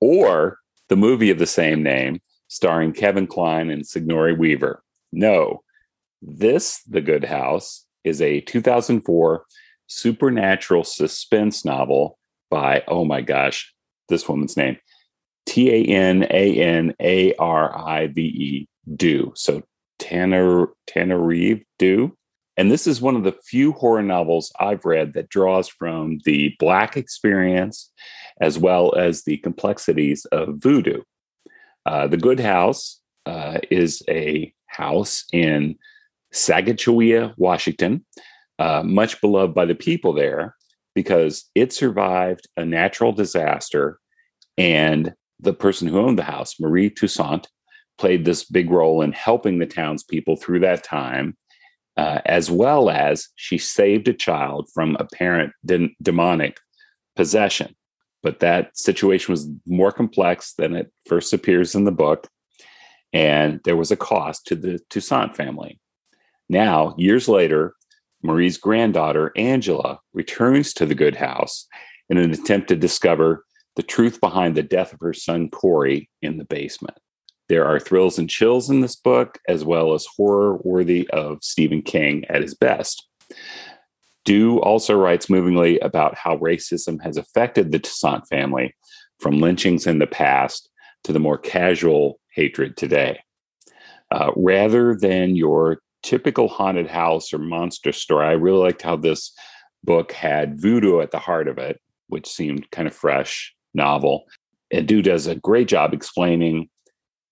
or 0.00 0.58
the 0.88 0.96
movie 0.96 1.30
of 1.30 1.38
the 1.38 1.46
same 1.46 1.82
name 1.82 2.20
starring 2.48 2.92
Kevin 2.92 3.26
Kline 3.26 3.70
and 3.70 3.86
Sigourney 3.86 4.36
Weaver. 4.36 4.82
No, 5.10 5.62
this, 6.20 6.82
The 6.82 7.00
Good 7.00 7.24
House, 7.24 7.86
is 8.04 8.20
a 8.20 8.42
2004 8.42 9.44
supernatural 9.86 10.84
suspense 10.84 11.64
novel 11.64 12.18
by, 12.50 12.82
oh 12.88 13.04
my 13.04 13.20
gosh, 13.20 13.72
this 14.08 14.28
woman's 14.28 14.56
name, 14.56 14.76
T 15.46 15.70
A 15.70 15.84
N 15.84 16.26
A 16.30 16.56
N 16.56 16.94
A 17.00 17.34
R 17.34 17.76
I 17.76 18.06
V 18.08 18.20
E, 18.20 18.68
Due. 18.96 19.32
So 19.34 19.62
Tanner 19.98 20.68
Tananarive 20.88 21.64
Due. 21.78 22.16
And 22.56 22.70
this 22.70 22.86
is 22.86 23.00
one 23.00 23.16
of 23.16 23.24
the 23.24 23.32
few 23.44 23.72
horror 23.72 24.02
novels 24.02 24.52
I've 24.60 24.84
read 24.84 25.14
that 25.14 25.28
draws 25.28 25.68
from 25.68 26.18
the 26.24 26.54
Black 26.58 26.96
experience 26.96 27.90
as 28.40 28.58
well 28.58 28.94
as 28.94 29.24
the 29.24 29.38
complexities 29.38 30.24
of 30.26 30.56
voodoo. 30.56 31.02
Uh, 31.86 32.06
the 32.06 32.16
Good 32.16 32.40
House 32.40 33.00
uh, 33.26 33.58
is 33.70 34.02
a 34.08 34.52
house 34.66 35.24
in 35.32 35.76
Sacajawea, 36.32 37.34
Washington, 37.36 38.04
uh, 38.58 38.82
much 38.84 39.20
beloved 39.20 39.54
by 39.54 39.64
the 39.64 39.74
people 39.74 40.12
there 40.12 40.54
because 40.94 41.50
it 41.54 41.72
survived 41.72 42.48
a 42.56 42.64
natural 42.64 43.12
disaster. 43.12 43.98
And 44.56 45.14
the 45.40 45.52
person 45.52 45.88
who 45.88 45.98
owned 45.98 46.18
the 46.18 46.24
house, 46.24 46.60
Marie 46.60 46.90
Toussaint, 46.90 47.48
played 47.98 48.24
this 48.24 48.44
big 48.44 48.70
role 48.70 49.02
in 49.02 49.12
helping 49.12 49.58
the 49.58 49.66
townspeople 49.66 50.36
through 50.36 50.60
that 50.60 50.84
time, 50.84 51.36
uh, 51.96 52.20
as 52.24 52.50
well 52.50 52.90
as 52.90 53.28
she 53.36 53.58
saved 53.58 54.08
a 54.08 54.12
child 54.12 54.68
from 54.72 54.96
apparent 54.98 55.52
de- 55.64 55.94
demonic 56.02 56.58
possession. 57.16 57.74
But 58.22 58.40
that 58.40 58.76
situation 58.76 59.32
was 59.32 59.48
more 59.66 59.92
complex 59.92 60.54
than 60.54 60.74
it 60.74 60.92
first 61.06 61.32
appears 61.32 61.74
in 61.74 61.84
the 61.84 61.92
book. 61.92 62.28
And 63.12 63.60
there 63.64 63.76
was 63.76 63.90
a 63.90 63.96
cost 63.96 64.46
to 64.46 64.56
the 64.56 64.80
Toussaint 64.90 65.36
family. 65.36 65.78
Now, 66.48 66.94
years 66.98 67.28
later, 67.28 67.74
Marie's 68.24 68.56
granddaughter, 68.56 69.30
Angela, 69.36 70.00
returns 70.14 70.72
to 70.74 70.86
the 70.86 70.94
good 70.94 71.14
house 71.14 71.66
in 72.08 72.16
an 72.16 72.32
attempt 72.32 72.68
to 72.68 72.76
discover 72.76 73.44
the 73.76 73.82
truth 73.82 74.20
behind 74.20 74.54
the 74.54 74.62
death 74.62 74.94
of 74.94 75.00
her 75.00 75.12
son, 75.12 75.50
Corey, 75.50 76.08
in 76.22 76.38
the 76.38 76.44
basement. 76.44 76.96
There 77.50 77.66
are 77.66 77.78
thrills 77.78 78.18
and 78.18 78.30
chills 78.30 78.70
in 78.70 78.80
this 78.80 78.96
book, 78.96 79.38
as 79.46 79.62
well 79.62 79.92
as 79.92 80.06
horror 80.16 80.56
worthy 80.64 81.06
of 81.10 81.38
Stephen 81.42 81.82
King 81.82 82.24
at 82.30 82.40
his 82.40 82.54
best. 82.54 83.06
Due 84.24 84.58
also 84.60 84.96
writes 84.96 85.28
movingly 85.28 85.78
about 85.80 86.16
how 86.16 86.38
racism 86.38 87.02
has 87.02 87.18
affected 87.18 87.70
the 87.70 87.78
Toussaint 87.78 88.26
family 88.28 88.74
from 89.20 89.38
lynchings 89.40 89.86
in 89.86 89.98
the 89.98 90.06
past 90.06 90.70
to 91.04 91.12
the 91.12 91.20
more 91.20 91.36
casual 91.36 92.18
hatred 92.32 92.76
today. 92.78 93.20
Uh, 94.10 94.30
rather 94.34 94.96
than 94.96 95.36
your 95.36 95.80
typical 96.04 96.46
haunted 96.48 96.86
house 96.86 97.32
or 97.32 97.38
monster 97.38 97.90
story, 97.90 98.26
I 98.26 98.32
really 98.32 98.58
liked 98.58 98.82
how 98.82 98.96
this 98.96 99.32
book 99.82 100.12
had 100.12 100.60
voodoo 100.60 101.00
at 101.00 101.10
the 101.10 101.18
heart 101.18 101.48
of 101.48 101.58
it, 101.58 101.80
which 102.08 102.28
seemed 102.28 102.70
kind 102.70 102.86
of 102.86 102.94
fresh, 102.94 103.52
novel. 103.74 104.24
And 104.70 104.86
Due 104.86 105.02
does 105.02 105.26
a 105.26 105.34
great 105.34 105.66
job 105.66 105.92
explaining 105.92 106.68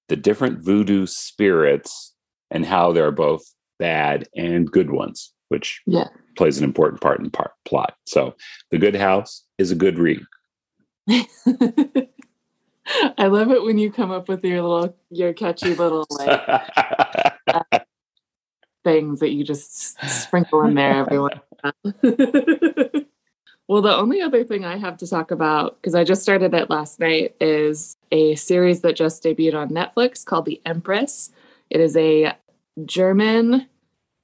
the 0.08 0.16
different 0.16 0.64
voodoo 0.64 1.06
spirits 1.06 2.14
and 2.50 2.66
how 2.66 2.92
they're 2.92 3.12
both 3.12 3.42
bad 3.78 4.26
and 4.36 4.70
good 4.70 4.90
ones, 4.90 5.32
which 5.48 5.80
yeah. 5.86 6.08
plays 6.36 6.58
an 6.58 6.64
important 6.64 7.00
part 7.00 7.20
in 7.20 7.30
part 7.30 7.52
plot. 7.64 7.94
So, 8.06 8.34
The 8.70 8.78
Good 8.78 8.96
House 8.96 9.44
is 9.58 9.70
a 9.70 9.76
good 9.76 9.98
read. 9.98 10.20
I 13.18 13.26
love 13.26 13.50
it 13.50 13.62
when 13.62 13.78
you 13.78 13.90
come 13.90 14.10
up 14.10 14.28
with 14.28 14.44
your 14.44 14.62
little, 14.62 14.96
your 15.10 15.32
catchy 15.32 15.74
little 15.74 16.06
like 16.10 17.31
things 18.84 19.20
that 19.20 19.30
you 19.30 19.44
just 19.44 20.02
sprinkle 20.08 20.62
in 20.62 20.74
there 20.74 21.06
every 21.06 21.18
once. 21.18 21.34
well, 23.68 23.82
the 23.82 23.96
only 23.96 24.20
other 24.20 24.44
thing 24.44 24.64
I 24.64 24.76
have 24.76 24.96
to 24.98 25.06
talk 25.06 25.30
about 25.30 25.80
because 25.80 25.94
I 25.94 26.04
just 26.04 26.22
started 26.22 26.54
it 26.54 26.70
last 26.70 27.00
night 27.00 27.36
is 27.40 27.96
a 28.10 28.34
series 28.34 28.80
that 28.80 28.96
just 28.96 29.22
debuted 29.22 29.54
on 29.54 29.70
Netflix 29.70 30.24
called 30.24 30.46
The 30.46 30.60
Empress. 30.66 31.30
It 31.70 31.80
is 31.80 31.96
a 31.96 32.34
German 32.84 33.68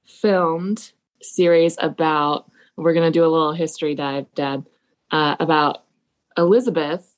filmed 0.05 0.91
series 1.21 1.77
about. 1.79 2.51
We're 2.77 2.93
going 2.93 3.11
to 3.11 3.17
do 3.17 3.25
a 3.25 3.27
little 3.27 3.51
history 3.51 3.93
dive, 3.93 4.33
Dad, 4.35 4.65
uh, 5.11 5.35
about 5.39 5.83
Elizabeth 6.37 7.13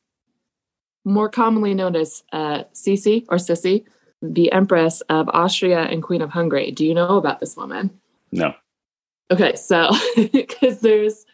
more 1.03 1.29
commonly 1.29 1.73
known 1.73 1.95
as 1.95 2.23
uh, 2.31 2.63
Sisi 2.73 3.25
or 3.29 3.37
Sissy, 3.37 3.85
the 4.21 4.51
Empress 4.51 5.01
of 5.01 5.29
Austria 5.29 5.81
and 5.83 6.03
Queen 6.03 6.21
of 6.21 6.29
Hungary. 6.29 6.71
Do 6.71 6.85
you 6.85 6.93
know 6.93 7.17
about 7.17 7.39
this 7.39 7.57
woman? 7.57 7.89
No. 8.31 8.53
Okay, 9.31 9.55
so 9.55 9.89
because 10.33 10.79
there's, 10.79 11.25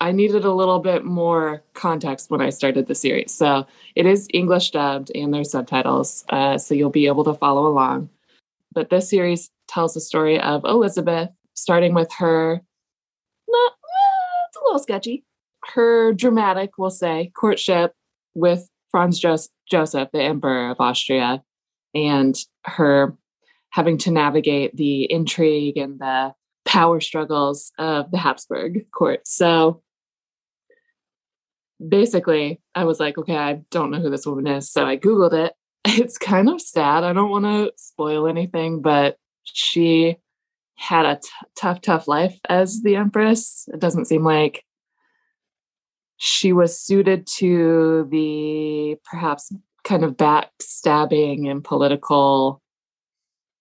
I 0.00 0.12
needed 0.12 0.44
a 0.44 0.52
little 0.52 0.78
bit 0.78 1.04
more 1.04 1.62
context 1.74 2.30
when 2.30 2.40
I 2.40 2.50
started 2.50 2.86
the 2.86 2.94
series. 2.94 3.32
So 3.32 3.66
it 3.96 4.06
is 4.06 4.28
English 4.32 4.70
dubbed 4.70 5.10
and 5.14 5.34
there's 5.34 5.50
subtitles, 5.50 6.24
uh, 6.28 6.58
so 6.58 6.74
you'll 6.74 6.90
be 6.90 7.06
able 7.06 7.24
to 7.24 7.34
follow 7.34 7.66
along. 7.66 8.10
But 8.72 8.90
this 8.90 9.10
series 9.10 9.50
tells 9.66 9.94
the 9.94 10.00
story 10.00 10.40
of 10.40 10.64
Elizabeth, 10.64 11.30
starting 11.54 11.94
with 11.94 12.12
her, 12.18 12.60
not, 13.48 13.72
eh, 13.72 14.46
it's 14.46 14.56
a 14.56 14.64
little 14.64 14.78
sketchy, 14.78 15.24
her 15.74 16.12
dramatic, 16.12 16.78
we'll 16.78 16.90
say, 16.90 17.32
courtship 17.34 17.92
with 18.34 18.68
Franz 18.90 19.18
Joseph, 19.18 20.08
the 20.12 20.22
Emperor 20.22 20.70
of 20.70 20.76
Austria, 20.80 21.42
and 22.06 22.36
her 22.64 23.16
having 23.70 23.98
to 23.98 24.10
navigate 24.10 24.76
the 24.76 25.10
intrigue 25.10 25.76
and 25.76 25.98
the 25.98 26.34
power 26.64 27.00
struggles 27.00 27.72
of 27.78 28.10
the 28.10 28.18
Habsburg 28.18 28.86
court. 28.92 29.26
So 29.26 29.82
basically, 31.86 32.60
I 32.74 32.84
was 32.84 33.00
like, 33.00 33.18
okay, 33.18 33.36
I 33.36 33.62
don't 33.70 33.90
know 33.90 34.00
who 34.00 34.10
this 34.10 34.26
woman 34.26 34.46
is. 34.46 34.70
So 34.70 34.84
I 34.84 34.96
Googled 34.96 35.32
it. 35.32 35.54
It's 35.84 36.18
kind 36.18 36.50
of 36.50 36.60
sad. 36.60 37.02
I 37.02 37.14
don't 37.14 37.30
want 37.30 37.46
to 37.46 37.72
spoil 37.76 38.26
anything, 38.26 38.82
but 38.82 39.16
she 39.44 40.18
had 40.74 41.06
a 41.06 41.16
t- 41.16 41.28
tough, 41.56 41.80
tough 41.80 42.06
life 42.06 42.38
as 42.48 42.82
the 42.82 42.96
Empress. 42.96 43.68
It 43.72 43.80
doesn't 43.80 44.04
seem 44.04 44.22
like 44.22 44.64
she 46.18 46.52
was 46.52 46.78
suited 46.78 47.26
to 47.38 48.06
the 48.10 48.96
perhaps 49.04 49.52
kind 49.88 50.04
of 50.04 50.18
backstabbing 50.18 51.50
and 51.50 51.64
political 51.64 52.60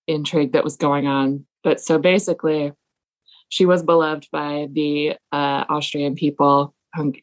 intrigue 0.08 0.52
that 0.52 0.64
was 0.64 0.76
going 0.76 1.08
on. 1.08 1.46
But 1.64 1.80
so 1.80 1.98
basically, 1.98 2.74
she 3.50 3.66
was 3.66 3.82
beloved 3.82 4.28
by 4.30 4.68
the 4.72 5.14
uh, 5.32 5.64
Austrian 5.70 6.16
people 6.16 6.76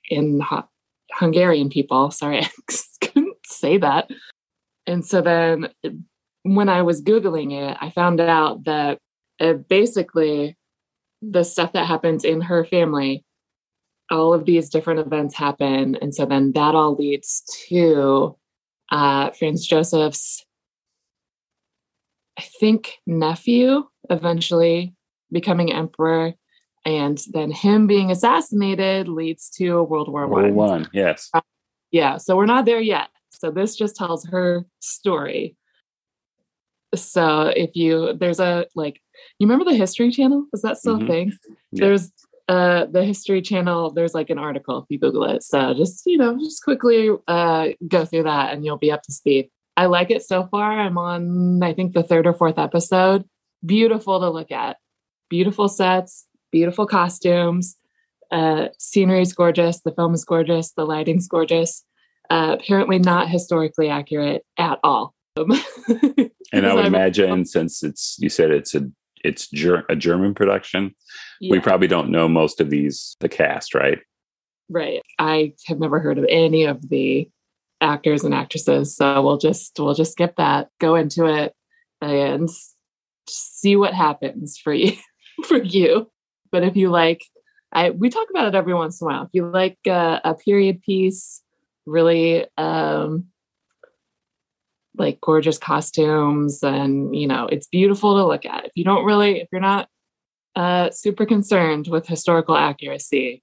in 0.08 0.42
Hungarian 1.12 1.68
people. 1.68 2.11
Sorry, 2.11 2.40
I 2.40 2.50
couldn't 3.02 3.37
say 3.44 3.76
that. 3.78 4.11
And 4.87 5.04
so 5.04 5.20
then 5.20 5.68
when 6.42 6.70
I 6.70 6.82
was 6.82 7.02
Googling 7.02 7.52
it, 7.52 7.76
I 7.80 7.90
found 7.90 8.20
out 8.20 8.64
that 8.64 8.99
uh, 9.38 9.52
basically 9.52 10.56
the 11.20 11.44
stuff 11.44 11.73
that 11.73 11.87
happens 11.87 12.25
in 12.25 12.40
her 12.40 12.64
family 12.64 13.25
all 14.11 14.34
of 14.34 14.44
these 14.44 14.68
different 14.68 15.00
events 15.00 15.34
happen. 15.34 15.96
And 15.96 16.14
so 16.14 16.26
then 16.26 16.52
that 16.52 16.75
all 16.75 16.94
leads 16.94 17.42
to 17.68 18.37
uh, 18.94 19.30
Franz 19.32 19.66
Joseph's, 19.66 20.46
I 22.38 22.42
think, 22.60 22.98
nephew 23.08 23.88
eventually 24.08 24.94
becoming 25.32 25.72
emperor. 25.72 26.34
And 26.86 27.20
then 27.32 27.50
him 27.50 27.88
being 27.88 28.12
assassinated 28.12 29.08
leads 29.08 29.50
to 29.56 29.82
World 29.82 30.12
War 30.12 30.28
World 30.28 30.54
One. 30.54 30.70
One, 30.70 30.90
yes. 30.92 31.28
Uh, 31.34 31.40
yeah, 31.90 32.18
so 32.18 32.36
we're 32.36 32.46
not 32.46 32.66
there 32.66 32.80
yet. 32.80 33.08
So 33.30 33.50
this 33.50 33.74
just 33.74 33.96
tells 33.96 34.24
her 34.26 34.64
story. 34.78 35.56
So 36.94 37.52
if 37.56 37.74
you 37.74 38.14
there's 38.20 38.38
a 38.38 38.66
like 38.76 39.00
you 39.40 39.48
remember 39.48 39.64
the 39.64 39.76
History 39.76 40.12
Channel? 40.12 40.46
Is 40.52 40.62
that 40.62 40.76
still 40.76 40.98
mm-hmm. 40.98 41.04
a 41.04 41.08
thing? 41.08 41.32
Yeah. 41.72 41.86
There's 41.86 42.12
uh, 42.48 42.86
the 42.86 43.04
History 43.04 43.40
Channel, 43.40 43.92
there's 43.92 44.14
like 44.14 44.30
an 44.30 44.38
article 44.38 44.78
if 44.78 44.84
you 44.88 44.98
Google 44.98 45.24
it. 45.24 45.42
So 45.42 45.74
just, 45.74 46.02
you 46.06 46.18
know, 46.18 46.38
just 46.38 46.62
quickly 46.62 47.10
uh, 47.26 47.68
go 47.88 48.04
through 48.04 48.24
that 48.24 48.52
and 48.52 48.64
you'll 48.64 48.78
be 48.78 48.92
up 48.92 49.02
to 49.02 49.12
speed. 49.12 49.50
I 49.76 49.86
like 49.86 50.10
it 50.10 50.22
so 50.22 50.46
far. 50.46 50.78
I'm 50.78 50.98
on, 50.98 51.62
I 51.62 51.72
think, 51.72 51.94
the 51.94 52.02
third 52.02 52.26
or 52.26 52.34
fourth 52.34 52.58
episode. 52.58 53.24
Beautiful 53.64 54.20
to 54.20 54.30
look 54.30 54.52
at. 54.52 54.76
Beautiful 55.30 55.68
sets, 55.68 56.26
beautiful 56.52 56.86
costumes. 56.86 57.76
Uh, 58.30 58.68
scenery 58.78 59.22
is 59.22 59.32
gorgeous. 59.32 59.80
The 59.80 59.92
film 59.92 60.14
is 60.14 60.24
gorgeous. 60.24 60.72
The 60.72 60.84
lighting's 60.84 61.26
gorgeous. 61.26 61.84
Uh, 62.30 62.56
apparently, 62.58 62.98
not 62.98 63.28
historically 63.28 63.88
accurate 63.88 64.44
at 64.58 64.78
all. 64.82 65.14
and 65.36 66.66
I 66.66 66.74
would 66.74 66.86
imagine, 66.86 67.44
since 67.44 67.82
it's 67.82 68.16
you 68.20 68.28
said 68.28 68.50
it's 68.50 68.74
a 68.74 68.88
it's 69.25 69.49
ger- 69.49 69.87
a 69.88 69.97
German 69.97 70.35
production. 70.35 70.95
Yeah. 71.40 71.52
We 71.52 71.61
probably 71.61 71.88
don't 71.88 72.11
know 72.11 72.28
most 72.28 72.61
of 72.61 72.71
these 72.71 73.16
the 73.21 73.28
cast, 73.28 73.75
right? 73.75 73.99
Right. 74.69 75.02
I 75.19 75.54
have 75.66 75.78
never 75.81 75.99
heard 75.99 76.19
of 76.19 76.26
any 76.28 76.64
of 76.64 76.88
the 76.88 77.28
actors 77.81 78.25
and 78.25 78.35
actresses, 78.35 78.97
so 78.97 79.23
we'll 79.23 79.38
just 79.38 79.78
we'll 79.78 79.95
just 79.95 80.12
skip 80.12 80.37
that. 80.37 80.69
Go 80.81 80.95
into 80.95 81.26
it 81.26 81.54
and 82.00 82.49
see 83.28 83.76
what 83.76 83.95
happens 83.95 84.59
for 84.59 84.73
you 84.73 84.93
for 85.45 85.62
you. 85.62 86.11
But 86.52 86.62
if 86.62 86.76
you 86.76 86.90
like, 86.90 87.25
I 87.73 87.90
we 87.90 88.11
talk 88.11 88.28
about 88.31 88.47
it 88.47 88.54
every 88.54 88.75
once 88.75 89.00
in 89.00 89.07
a 89.07 89.11
while. 89.11 89.23
If 89.25 89.31
you 89.33 89.47
like 89.47 89.78
uh, 89.87 90.21
a 90.25 90.35
period 90.35 90.83
piece, 90.83 91.43
really 91.87 92.47
um, 92.57 93.26
like 94.96 95.20
gorgeous 95.20 95.58
costumes 95.58 96.62
and 96.62 97.14
you 97.14 97.26
know 97.26 97.46
it's 97.50 97.66
beautiful 97.66 98.16
to 98.16 98.26
look 98.26 98.44
at. 98.44 98.64
If 98.66 98.72
you 98.74 98.84
don't 98.84 99.04
really 99.04 99.40
if 99.40 99.48
you're 99.52 99.60
not 99.60 99.88
uh, 100.56 100.90
super 100.90 101.26
concerned 101.26 101.88
with 101.88 102.06
historical 102.06 102.56
accuracy 102.56 103.42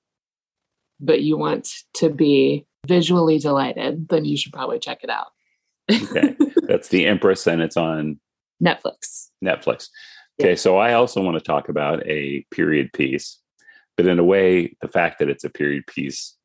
but 1.01 1.22
you 1.22 1.36
want 1.36 1.67
to 1.96 2.10
be 2.10 2.65
visually 2.88 3.38
delighted 3.38 4.08
then 4.08 4.24
you 4.24 4.38
should 4.38 4.53
probably 4.53 4.79
check 4.79 5.03
it 5.03 5.10
out. 5.10 5.27
Okay. 5.91 6.36
That's 6.67 6.88
the 6.88 7.05
empress 7.05 7.48
and 7.48 7.62
it's 7.62 7.75
on 7.75 8.20
netflix. 8.63 9.29
Netflix. 9.43 9.89
Okay 10.39 10.51
yeah. 10.51 10.55
so 10.55 10.77
i 10.77 10.93
also 10.93 11.22
want 11.22 11.38
to 11.38 11.43
talk 11.43 11.67
about 11.67 12.01
a 12.08 12.46
period 12.51 12.93
piece 12.93 13.39
but 13.98 14.05
in 14.05 14.17
a 14.17 14.24
way 14.24 14.75
the 14.81 14.88
fact 14.88 15.20
that 15.20 15.29
it's 15.29 15.43
a 15.43 15.50
period 15.50 15.86
piece 15.86 16.36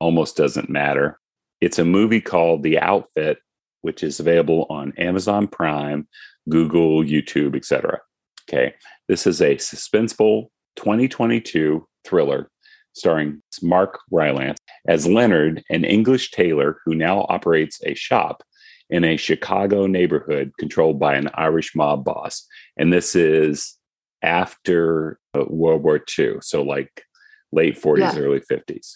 almost 0.00 0.36
doesn't 0.36 0.68
matter. 0.68 1.18
It's 1.60 1.78
a 1.78 1.84
movie 1.84 2.20
called 2.20 2.62
the 2.62 2.78
outfit 2.78 3.38
which 3.86 4.02
is 4.02 4.18
available 4.18 4.66
on 4.68 4.92
Amazon 4.98 5.46
Prime, 5.46 6.08
Google, 6.48 7.04
YouTube, 7.04 7.54
etc. 7.54 8.00
Okay, 8.48 8.74
this 9.06 9.28
is 9.28 9.40
a 9.40 9.54
suspenseful 9.54 10.48
2022 10.74 11.86
thriller 12.04 12.50
starring 12.94 13.40
Mark 13.62 14.00
Rylance 14.10 14.58
as 14.88 15.06
Leonard, 15.06 15.62
an 15.70 15.84
English 15.84 16.32
tailor 16.32 16.80
who 16.84 16.96
now 16.96 17.26
operates 17.28 17.80
a 17.84 17.94
shop 17.94 18.42
in 18.90 19.04
a 19.04 19.16
Chicago 19.16 19.86
neighborhood 19.86 20.50
controlled 20.58 20.98
by 20.98 21.14
an 21.14 21.30
Irish 21.34 21.76
mob 21.76 22.04
boss. 22.04 22.44
And 22.76 22.92
this 22.92 23.14
is 23.14 23.76
after 24.20 25.20
uh, 25.32 25.44
World 25.46 25.84
War 25.84 26.00
II, 26.18 26.38
so 26.40 26.62
like 26.62 27.04
late 27.52 27.80
40s, 27.80 27.98
yeah. 27.98 28.18
early 28.18 28.40
50s. 28.40 28.94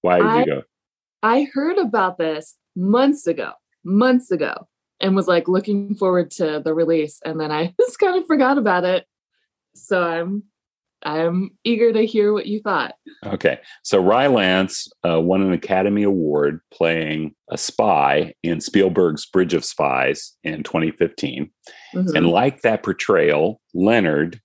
Why 0.00 0.16
did 0.16 0.26
I, 0.26 0.40
you 0.40 0.46
go? 0.46 0.62
I 1.22 1.46
heard 1.54 1.78
about 1.78 2.18
this 2.18 2.56
months 2.74 3.28
ago 3.28 3.52
months 3.84 4.30
ago 4.30 4.68
and 5.00 5.16
was 5.16 5.28
like 5.28 5.48
looking 5.48 5.94
forward 5.94 6.30
to 6.30 6.62
the 6.64 6.74
release 6.74 7.20
and 7.24 7.40
then 7.40 7.50
I 7.50 7.74
just 7.80 7.98
kind 7.98 8.16
of 8.16 8.26
forgot 8.26 8.58
about 8.58 8.84
it. 8.84 9.06
So 9.74 10.02
I'm 10.02 10.44
I'm 11.04 11.50
eager 11.64 11.92
to 11.92 12.06
hear 12.06 12.32
what 12.32 12.46
you 12.46 12.60
thought. 12.60 12.94
Okay. 13.26 13.58
So 13.82 14.00
Rylance 14.00 14.88
uh, 15.06 15.20
won 15.20 15.42
an 15.42 15.52
Academy 15.52 16.04
Award 16.04 16.60
playing 16.72 17.34
a 17.50 17.58
spy 17.58 18.34
in 18.42 18.60
Spielberg's 18.60 19.26
Bridge 19.26 19.54
of 19.54 19.64
Spies 19.64 20.36
in 20.44 20.62
2015. 20.62 21.50
Mm-hmm. 21.94 22.16
And 22.16 22.28
like 22.28 22.62
that 22.62 22.82
portrayal, 22.82 23.60
Leonard 23.74 24.40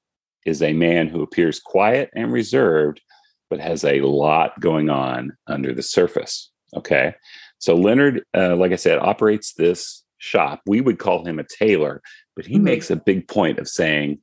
is 0.45 0.61
a 0.61 0.73
man 0.73 1.07
who 1.07 1.21
appears 1.21 1.59
quiet 1.59 2.09
and 2.15 2.31
reserved, 2.31 3.01
but 3.49 3.59
has 3.59 3.83
a 3.83 4.01
lot 4.01 4.59
going 4.59 4.89
on 4.89 5.37
under 5.47 5.73
the 5.73 5.83
surface. 5.83 6.51
Okay. 6.75 7.13
So 7.59 7.75
Leonard, 7.75 8.23
uh, 8.35 8.55
like 8.55 8.71
I 8.71 8.75
said, 8.75 8.99
operates 8.99 9.53
this 9.53 10.03
shop. 10.17 10.61
We 10.65 10.81
would 10.81 10.99
call 10.99 11.25
him 11.25 11.39
a 11.39 11.43
tailor, 11.43 12.01
but 12.35 12.45
he 12.45 12.55
mm-hmm. 12.55 12.65
makes 12.65 12.89
a 12.89 12.95
big 12.95 13.27
point 13.27 13.59
of 13.59 13.67
saying 13.67 14.19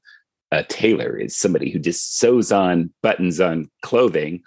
a 0.50 0.62
tailor 0.64 1.16
is 1.16 1.36
somebody 1.36 1.70
who 1.70 1.78
just 1.78 2.18
sews 2.18 2.52
on 2.52 2.92
buttons 3.02 3.40
on 3.40 3.70
clothing. 3.82 4.42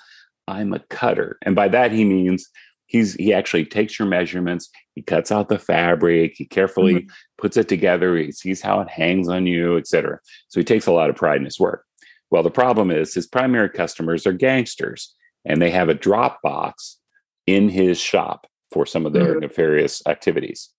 I'm 0.48 0.74
a 0.74 0.79
cutter. 0.89 1.38
And 1.41 1.56
by 1.56 1.67
that 1.70 1.91
he 1.91 2.06
means 2.06 2.50
he's 2.86 3.15
he 3.15 3.34
actually 3.34 3.65
takes 3.65 4.00
your 4.00 4.08
measurements, 4.08 4.70
he 4.96 5.01
cuts 5.01 5.32
out 5.32 5.50
the 5.50 5.60
fabric, 5.60 6.36
he 6.38 6.46
carefully 6.46 6.96
mm-hmm. 6.96 7.10
puts 7.38 7.58
it 7.58 7.67
together, 7.67 8.15
he 8.15 8.32
sees 8.32 8.62
how 8.62 8.79
it 8.79 8.89
hangs 8.89 9.27
on 9.27 9.46
you, 9.46 9.77
etc. 9.77 10.20
So 10.48 10.60
he 10.60 10.63
takes 10.63 10.88
a 10.88 10.94
lot 10.94 11.10
of 11.10 11.15
pride 11.15 11.38
in 11.38 11.46
his 11.46 11.60
work. 11.60 11.84
Well, 12.29 12.44
the 12.44 12.51
problem 12.51 12.91
is 12.91 13.13
his 13.13 13.27
primary 13.27 13.70
customers 13.70 14.25
are 14.25 14.34
gangsters, 14.34 15.14
and 15.46 15.62
they 15.62 15.72
have 15.72 15.90
a 15.90 15.94
drop 15.94 16.42
box 16.42 16.98
in 17.46 17.70
his 17.70 18.00
shop 18.00 18.47
for 18.72 18.86
some 18.86 19.06
of 19.06 19.14
their 19.14 19.32
mm-hmm. 19.32 19.40
nefarious 19.42 20.01
activities. 20.08 20.70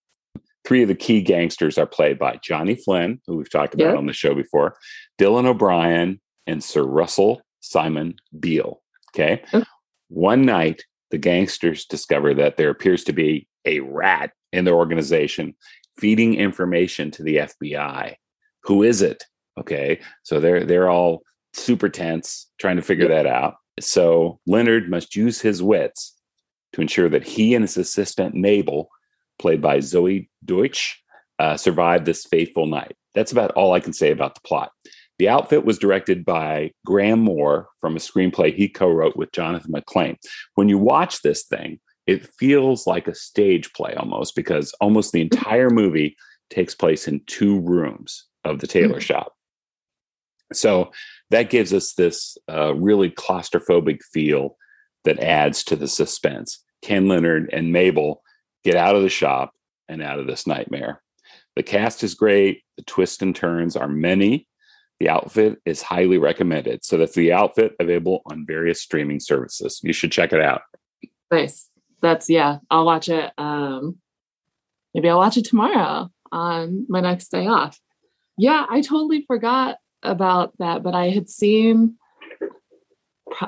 Three 0.65 0.83
of 0.83 0.89
the 0.89 0.95
key 0.95 1.23
gangsters 1.23 1.79
are 1.79 1.87
played 1.87 2.19
by 2.19 2.39
Johnny 2.43 2.75
Flynn, 2.75 3.21
who 3.27 3.37
we've 3.37 3.51
talked 3.51 3.75
about 3.75 3.97
on 3.97 4.07
the 4.07 4.13
show 4.13 4.35
before, 4.35 4.77
Dylan 5.19 5.47
O'Brien, 5.47 6.21
and 6.47 6.63
Sir 6.63 6.83
Russell 6.83 7.41
Simon 7.61 8.17
Beale. 8.39 8.83
Okay. 9.15 9.43
okay. 9.55 9.65
One 10.09 10.43
night, 10.43 10.83
the 11.11 11.19
gangsters 11.19 11.87
discover 11.87 12.35
that 12.35 12.57
there 12.57 12.71
appears 12.71 13.05
to 13.05 13.13
be 13.13 13.49
a 13.65 13.81
rat 13.81 14.33
in 14.53 14.65
their 14.65 14.75
organization 14.75 15.55
feeding 15.99 16.35
information 16.35 17.11
to 17.13 17.23
the 17.23 17.37
FBI. 17.37 18.15
Who 18.65 18.83
is 18.83 19.03
it? 19.03 19.25
Okay. 19.59 20.01
So 20.23 20.41
they're 20.41 20.65
they're 20.65 20.91
all 20.91 21.23
super 21.55 21.89
tense 21.89 22.51
trying 22.59 22.77
to 22.77 22.83
figure 22.83 23.09
that 23.09 23.27
out. 23.27 23.55
So 23.81 24.39
Leonard 24.47 24.91
must 24.91 25.17
use 25.17 25.41
his 25.41 25.63
wits 25.63 26.18
to 26.73 26.81
ensure 26.81 27.09
that 27.09 27.27
he 27.27 27.55
and 27.55 27.63
his 27.63 27.77
assistant 27.77 28.35
Mabel, 28.35 28.91
played 29.39 29.63
by 29.63 29.79
Zoey 29.79 30.29
Deutch, 30.45 31.03
uh, 31.39 31.57
survived 31.57 32.05
this 32.05 32.25
fateful 32.27 32.67
night. 32.67 32.97
That's 33.15 33.33
about 33.33 33.53
all 33.53 33.73
I 33.73 33.81
can 33.81 33.93
say 33.93 34.11
about 34.11 34.35
the 34.35 34.41
plot. 34.43 34.73
The 35.19 35.29
outfit 35.29 35.65
was 35.65 35.79
directed 35.79 36.25
by 36.25 36.73
Graham 36.87 37.21
Moore 37.21 37.69
from 37.81 37.97
a 37.97 38.01
screenplay 38.01 38.55
he 38.55 38.69
co 38.69 38.89
wrote 38.89 39.17
with 39.17 39.33
Johnathan 39.33 39.71
McClain. 39.71 40.17
When 40.55 40.69
you 40.69 40.79
watch 40.79 41.23
this 41.23 41.45
thing, 41.45 41.81
it 42.07 42.29
feels 42.39 42.87
like 42.87 43.09
a 43.09 43.15
stage 43.15 43.73
play 43.73 43.95
almost 43.95 44.35
because 44.37 44.73
almost 44.81 45.13
the 45.13 45.21
entire 45.21 45.71
movie 45.71 46.17
takes 46.51 46.75
place 46.75 47.09
in 47.09 47.21
two 47.27 47.61
rooms 47.61 48.27
of 48.45 48.61
the 48.61 48.67
tailor 48.67 48.95
mm-hmm. 48.95 49.01
shop. 49.01 49.35
So 50.53 50.93
that 51.31 51.51
gives 51.51 51.75
us 51.75 51.93
this 51.95 52.39
uh, 52.51 52.75
really 52.75 53.11
claustrophobic 53.11 54.03
feel 54.03 54.57
that 55.05 55.21
adds 55.21 55.65
to 55.65 55.77
the 55.77 55.89
suspense. 55.89 56.63
Ken 56.83 57.09
Leonard 57.09 57.51
and 57.53 57.73
Mabel 57.73 58.23
get 58.65 58.77
out 58.77 58.97
of 58.97 59.03
the 59.03 59.09
shop 59.09 59.53
and 59.89 60.03
out 60.03 60.19
of 60.19 60.27
this 60.27 60.47
nightmare. 60.47 61.03
The 61.57 61.63
cast 61.63 62.05
is 62.05 62.15
great. 62.15 62.63
The 62.77 62.85
twists 62.85 63.23
and 63.23 63.35
turns 63.35 63.77
are 63.77 63.89
many. 63.89 64.47
The 65.01 65.09
outfit 65.09 65.61
is 65.65 65.83
highly 65.83 66.19
recommended. 66.19 66.85
So 66.85 66.97
that's 66.97 67.15
the 67.15 67.33
outfit 67.33 67.75
available 67.81 68.23
on 68.27 68.47
various 68.47 68.83
streaming 68.83 69.21
services. 69.21 69.81
You 69.83 69.93
should 69.93 70.13
check 70.13 70.33
it 70.33 70.41
out. 70.41 70.63
Nice. 71.31 71.69
That's 72.01 72.29
yeah. 72.29 72.59
I'll 72.71 72.85
watch 72.85 73.09
it. 73.09 73.33
Um, 73.39 73.99
maybe 74.95 75.09
I'll 75.09 75.19
watch 75.19 75.37
it 75.37 75.45
tomorrow 75.45 76.11
on 76.31 76.87
my 76.89 77.01
next 77.01 77.29
day 77.31 77.47
off. 77.47 77.81
Yeah, 78.37 78.67
I 78.69 78.81
totally 78.81 79.25
forgot 79.27 79.79
about 80.03 80.57
that, 80.59 80.83
but 80.83 80.95
I 80.95 81.11
had 81.11 81.29
seen 81.29 81.97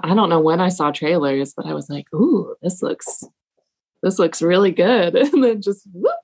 I 0.02 0.14
don't 0.14 0.28
know 0.28 0.40
when 0.40 0.60
I 0.60 0.68
saw 0.68 0.90
trailers, 0.90 1.54
but 1.54 1.66
I 1.66 1.74
was 1.74 1.88
like, 1.88 2.06
"Ooh, 2.14 2.54
this 2.62 2.82
looks 2.82 3.24
this 4.02 4.18
looks 4.18 4.42
really 4.42 4.70
good," 4.70 5.16
and 5.16 5.42
then 5.44 5.62
just 5.62 5.86
whoop, 5.92 6.14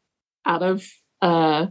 out 0.44 0.62
of 0.62 0.86
uh, 1.22 1.66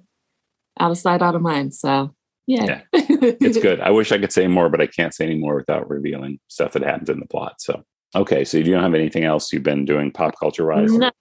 out 0.79 0.91
of 0.91 0.97
sight, 0.97 1.21
out 1.21 1.35
of 1.35 1.41
mind. 1.41 1.73
So 1.73 2.13
yeah, 2.47 2.65
yeah. 2.65 2.81
it's 2.93 3.57
good. 3.57 3.79
I 3.79 3.91
wish 3.91 4.11
I 4.11 4.17
could 4.17 4.31
say 4.31 4.47
more, 4.47 4.69
but 4.69 4.81
I 4.81 4.87
can't 4.87 5.13
say 5.13 5.25
any 5.25 5.35
more 5.35 5.55
without 5.55 5.89
revealing 5.89 6.39
stuff 6.47 6.73
that 6.73 6.83
happens 6.83 7.09
in 7.09 7.19
the 7.19 7.27
plot. 7.27 7.55
So 7.59 7.83
okay, 8.15 8.45
so 8.45 8.57
you 8.57 8.63
don't 8.65 8.83
have 8.83 8.93
anything 8.93 9.23
else 9.23 9.51
you've 9.51 9.63
been 9.63 9.85
doing 9.85 10.11
pop 10.11 10.35
culture 10.39 10.65
wise? 10.65 10.91
No. 10.93 11.11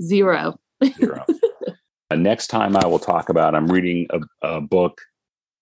Zero. 0.00 0.58
Zero. 0.84 1.24
uh, 2.10 2.16
next 2.16 2.48
time 2.48 2.76
I 2.76 2.86
will 2.86 2.98
talk 2.98 3.28
about. 3.28 3.54
I'm 3.54 3.70
reading 3.70 4.06
a, 4.10 4.20
a 4.46 4.60
book 4.60 5.00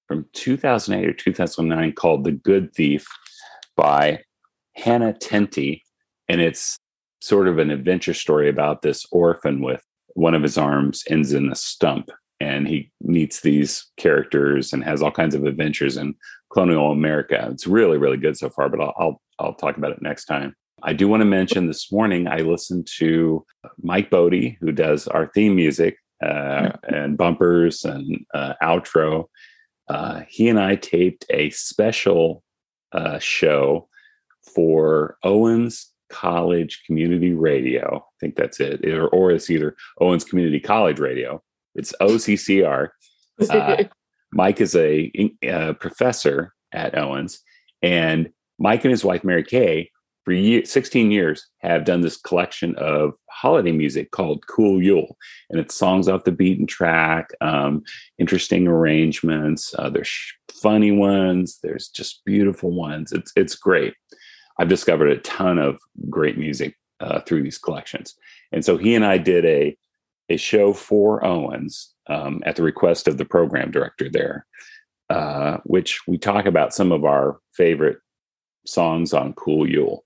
from 0.07 0.27
2008 0.33 1.09
or 1.09 1.13
2009 1.13 1.93
called 1.93 2.25
The 2.25 2.33
Good 2.33 2.75
Thief 2.75 3.07
by 3.81 4.23
Hannah 4.77 5.15
Tinti. 5.15 5.81
And 6.29 6.41
it's 6.41 6.77
sort 7.23 7.49
of 7.49 7.59
an 7.59 7.71
adventure 7.71 8.13
story 8.13 8.49
about 8.51 8.83
this 8.83 9.07
orphan 9.11 9.63
with 9.63 9.83
one 10.15 10.35
of 10.35 10.43
his 10.43 10.59
arms 10.59 11.03
ends 11.09 11.33
in 11.33 11.51
a 11.51 11.55
stump. 11.55 12.11
And 12.41 12.69
he 12.69 12.93
meets 13.01 13.41
these 13.41 13.91
characters 13.97 14.75
and 14.75 14.85
has 14.85 15.03
all 15.03 15.11
kinds 15.11 15.35
of 15.35 15.45
adventures 15.45 15.97
in 15.97 16.15
colonial 16.53 16.93
America. 16.93 17.49
It's 17.51 17.67
really, 17.67 17.97
really 17.97 18.19
good 18.19 18.37
so 18.37 18.51
far, 18.51 18.69
but 18.69 18.83
I'll, 18.83 18.95
I'll, 18.99 19.23
I'll 19.39 19.55
talk 19.55 19.79
about 19.79 19.93
it 19.93 20.03
next 20.03 20.27
time. 20.27 20.55
I 20.83 20.93
do 20.93 21.09
want 21.09 21.23
to 21.23 21.27
mention 21.27 21.67
this 21.67 21.91
morning 21.91 22.27
I 22.27 22.39
listened 22.39 22.87
to 22.99 23.45
Mike 23.83 24.11
Bodie, 24.11 24.59
who 24.61 24.73
does 24.73 25.09
our 25.09 25.31
theme 25.35 25.57
music 25.57 25.97
uh, 26.23 26.71
and 26.85 27.17
bumpers 27.17 27.85
and 27.85 28.27
uh, 28.35 28.55
outro. 28.63 29.25
Uh, 29.89 30.23
he 30.29 30.49
and 30.49 30.61
I 30.61 30.77
taped 30.77 31.25
a 31.31 31.51
special 31.51 32.43
uh, 32.93 33.19
show 33.19 33.89
for 34.55 35.17
Owens 35.23 35.91
College 36.11 36.83
Community 36.87 37.33
Radio. 37.33 38.05
I 38.05 38.17
think 38.21 38.37
that's 38.37 38.61
it, 38.61 38.85
or, 38.85 39.09
or 39.09 39.31
it's 39.31 39.51
either 39.51 39.77
Owens 40.01 40.25
Community 40.25 40.61
College 40.61 40.99
Radio. 40.99 41.43
It's 41.75 41.95
OCCR. 42.01 42.89
Uh, 43.49 43.85
Mike 44.35 44.61
is 44.61 44.77
a, 44.77 45.11
a, 45.43 45.73
professor 45.73 46.53
at 46.73 46.95
Owens, 46.95 47.41
and 47.81 48.29
Mike 48.59 48.85
and 48.85 48.91
his 48.91 49.03
wife 49.03 49.25
Mary 49.25 49.43
Kay 49.43 49.91
for 50.31 50.35
year, 50.35 50.65
16 50.65 51.11
years 51.11 51.49
have 51.59 51.85
done 51.85 52.03
this 52.03 52.17
collection 52.17 52.77
of 52.77 53.15
holiday 53.29 53.73
music 53.73 54.13
called 54.13 54.47
Cool 54.47 54.81
Yule. 54.81 55.17
And 55.51 55.59
it's 55.59 55.75
songs 55.75 56.07
off 56.07 56.23
the 56.23 56.31
beaten 56.31 56.69
track, 56.69 57.31
um, 57.41 57.83
interesting 58.17 58.69
arrangements. 58.69 59.75
Uh, 59.77 59.91
there's 59.91 60.17
funny 60.53 60.93
ones. 60.93 61.59
There's 61.65 61.89
just 61.89 62.25
beautiful 62.25 62.71
ones. 62.71 63.11
It's, 63.11 63.33
it's 63.35 63.57
great. 63.57 63.95
I've 64.57 64.69
discovered 64.69 65.11
a 65.11 65.19
ton 65.19 65.59
of 65.59 65.81
great 66.09 66.39
music 66.39 66.77
uh, 67.01 67.23
through 67.23 67.43
these 67.43 67.59
collections. 67.59 68.15
And 68.53 68.65
so 68.65 68.77
he 68.77 68.95
and 68.95 69.05
I 69.05 69.19
did 69.19 69.45
a, 69.45 69.77
a 70.29 70.37
show 70.37 70.73
for 70.73 71.27
Owens 71.27 71.93
um, 72.09 72.41
at 72.47 72.55
the 72.55 72.63
request 72.63 73.09
of 73.09 73.19
the 73.19 73.25
program 73.25 73.73
director 73.73 74.09
there, 74.09 74.47
uh, 75.09 75.57
which 75.65 76.07
we 76.07 76.19
talk 76.19 76.47
about 76.47 76.73
some 76.73 76.93
of 76.93 77.05
our 77.05 77.41
favorite 77.53 77.99
songs 78.65 79.13
on 79.13 79.33
Cool 79.33 79.69
Yule. 79.69 80.05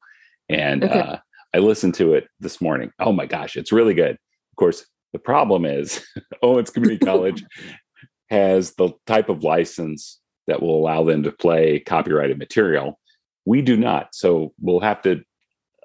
And 0.49 0.85
Okay. 0.85 0.99
uh, 1.01 1.17
I 1.55 1.59
listened 1.59 1.95
to 1.95 2.15
it 2.15 2.27
this 2.41 2.61
morning. 2.61 2.91
Oh 2.99 3.13
my 3.13 3.27
gosh, 3.27 3.57
it's 3.57 3.73
really 3.73 3.95
good. 3.95 4.13
Of 4.13 4.57
course, 4.57 4.85
the 5.13 5.19
problem 5.19 5.65
is 5.65 6.05
Owens 6.43 6.71
Community 6.71 7.05
College 7.05 7.45
has 8.31 8.75
the 8.75 8.91
type 9.07 9.29
of 9.29 9.43
license 9.45 10.21
that 10.47 10.61
will 10.63 10.77
allow 10.79 11.05
them 11.05 11.23
to 11.23 11.33
play 11.33 11.81
copyrighted 11.81 12.39
material. 12.39 12.99
We 13.47 13.63
do 13.63 13.77
not. 13.77 14.15
So 14.15 14.53
we'll 14.61 14.81
have 14.81 15.01
to, 15.03 15.23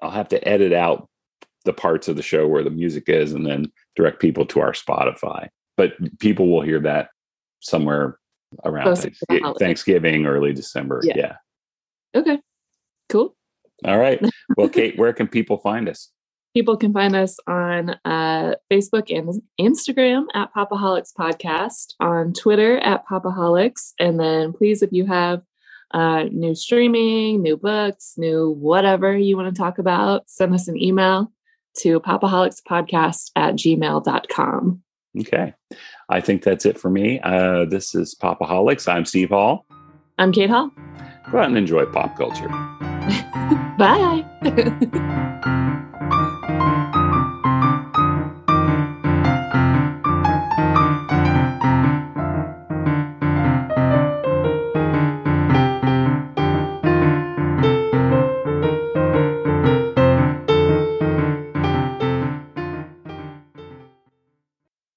I'll 0.02 0.10
have 0.10 0.28
to 0.28 0.48
edit 0.48 0.72
out 0.72 1.08
the 1.64 1.72
parts 1.72 2.08
of 2.08 2.16
the 2.16 2.22
show 2.22 2.46
where 2.48 2.64
the 2.64 2.70
music 2.70 3.04
is 3.08 3.32
and 3.32 3.46
then 3.46 3.70
direct 3.96 4.20
people 4.20 4.46
to 4.46 4.60
our 4.60 4.72
Spotify. 4.72 5.48
But 5.76 5.92
people 6.18 6.48
will 6.50 6.62
hear 6.62 6.80
that 6.80 7.10
somewhere 7.60 8.18
around 8.64 8.84
Closer 8.84 9.10
to 9.10 9.16
the 9.28 9.34
Thanksgi- 9.34 9.42
holiday. 9.42 9.64
Thanksgiving, 9.64 10.26
early 10.26 10.52
December. 10.52 11.00
Yeah. 11.04 11.14
yeah. 11.16 11.36
Okay. 12.20 12.38
Cool. 13.08 13.36
All 13.84 13.98
right. 13.98 14.20
Well, 14.56 14.68
Kate, 14.68 14.98
where 14.98 15.12
can 15.12 15.28
people 15.28 15.58
find 15.58 15.88
us? 15.88 16.10
People 16.54 16.76
can 16.76 16.92
find 16.92 17.14
us 17.14 17.36
on 17.46 17.90
uh, 18.04 18.54
Facebook 18.70 19.16
and 19.16 19.40
Instagram 19.60 20.24
at 20.34 20.52
Popaholics 20.52 21.12
Podcast, 21.16 21.94
on 22.00 22.32
Twitter 22.32 22.78
at 22.78 23.06
Popaholics. 23.06 23.92
And 24.00 24.18
then 24.18 24.52
please, 24.52 24.82
if 24.82 24.90
you 24.90 25.06
have 25.06 25.42
uh, 25.92 26.24
new 26.32 26.56
streaming, 26.56 27.42
new 27.42 27.56
books, 27.56 28.14
new 28.16 28.50
whatever 28.50 29.16
you 29.16 29.36
want 29.36 29.54
to 29.54 29.58
talk 29.58 29.78
about, 29.78 30.28
send 30.28 30.52
us 30.52 30.66
an 30.66 30.82
email 30.82 31.32
to 31.78 32.00
popaholicspodcast 32.00 33.30
at 33.36 33.54
gmail.com. 33.54 34.82
Okay. 35.20 35.54
I 36.08 36.20
think 36.20 36.42
that's 36.42 36.66
it 36.66 36.78
for 36.78 36.90
me. 36.90 37.20
Uh, 37.20 37.64
this 37.64 37.94
is 37.94 38.16
Popaholics. 38.20 38.92
I'm 38.92 39.04
Steve 39.04 39.30
Hall. 39.30 39.66
I'm 40.18 40.32
Kate 40.32 40.50
Hall. 40.50 40.70
Go 41.30 41.38
out 41.38 41.46
and 41.46 41.56
enjoy 41.56 41.86
pop 41.86 42.16
culture. 42.16 42.50
Bye. 43.80 44.26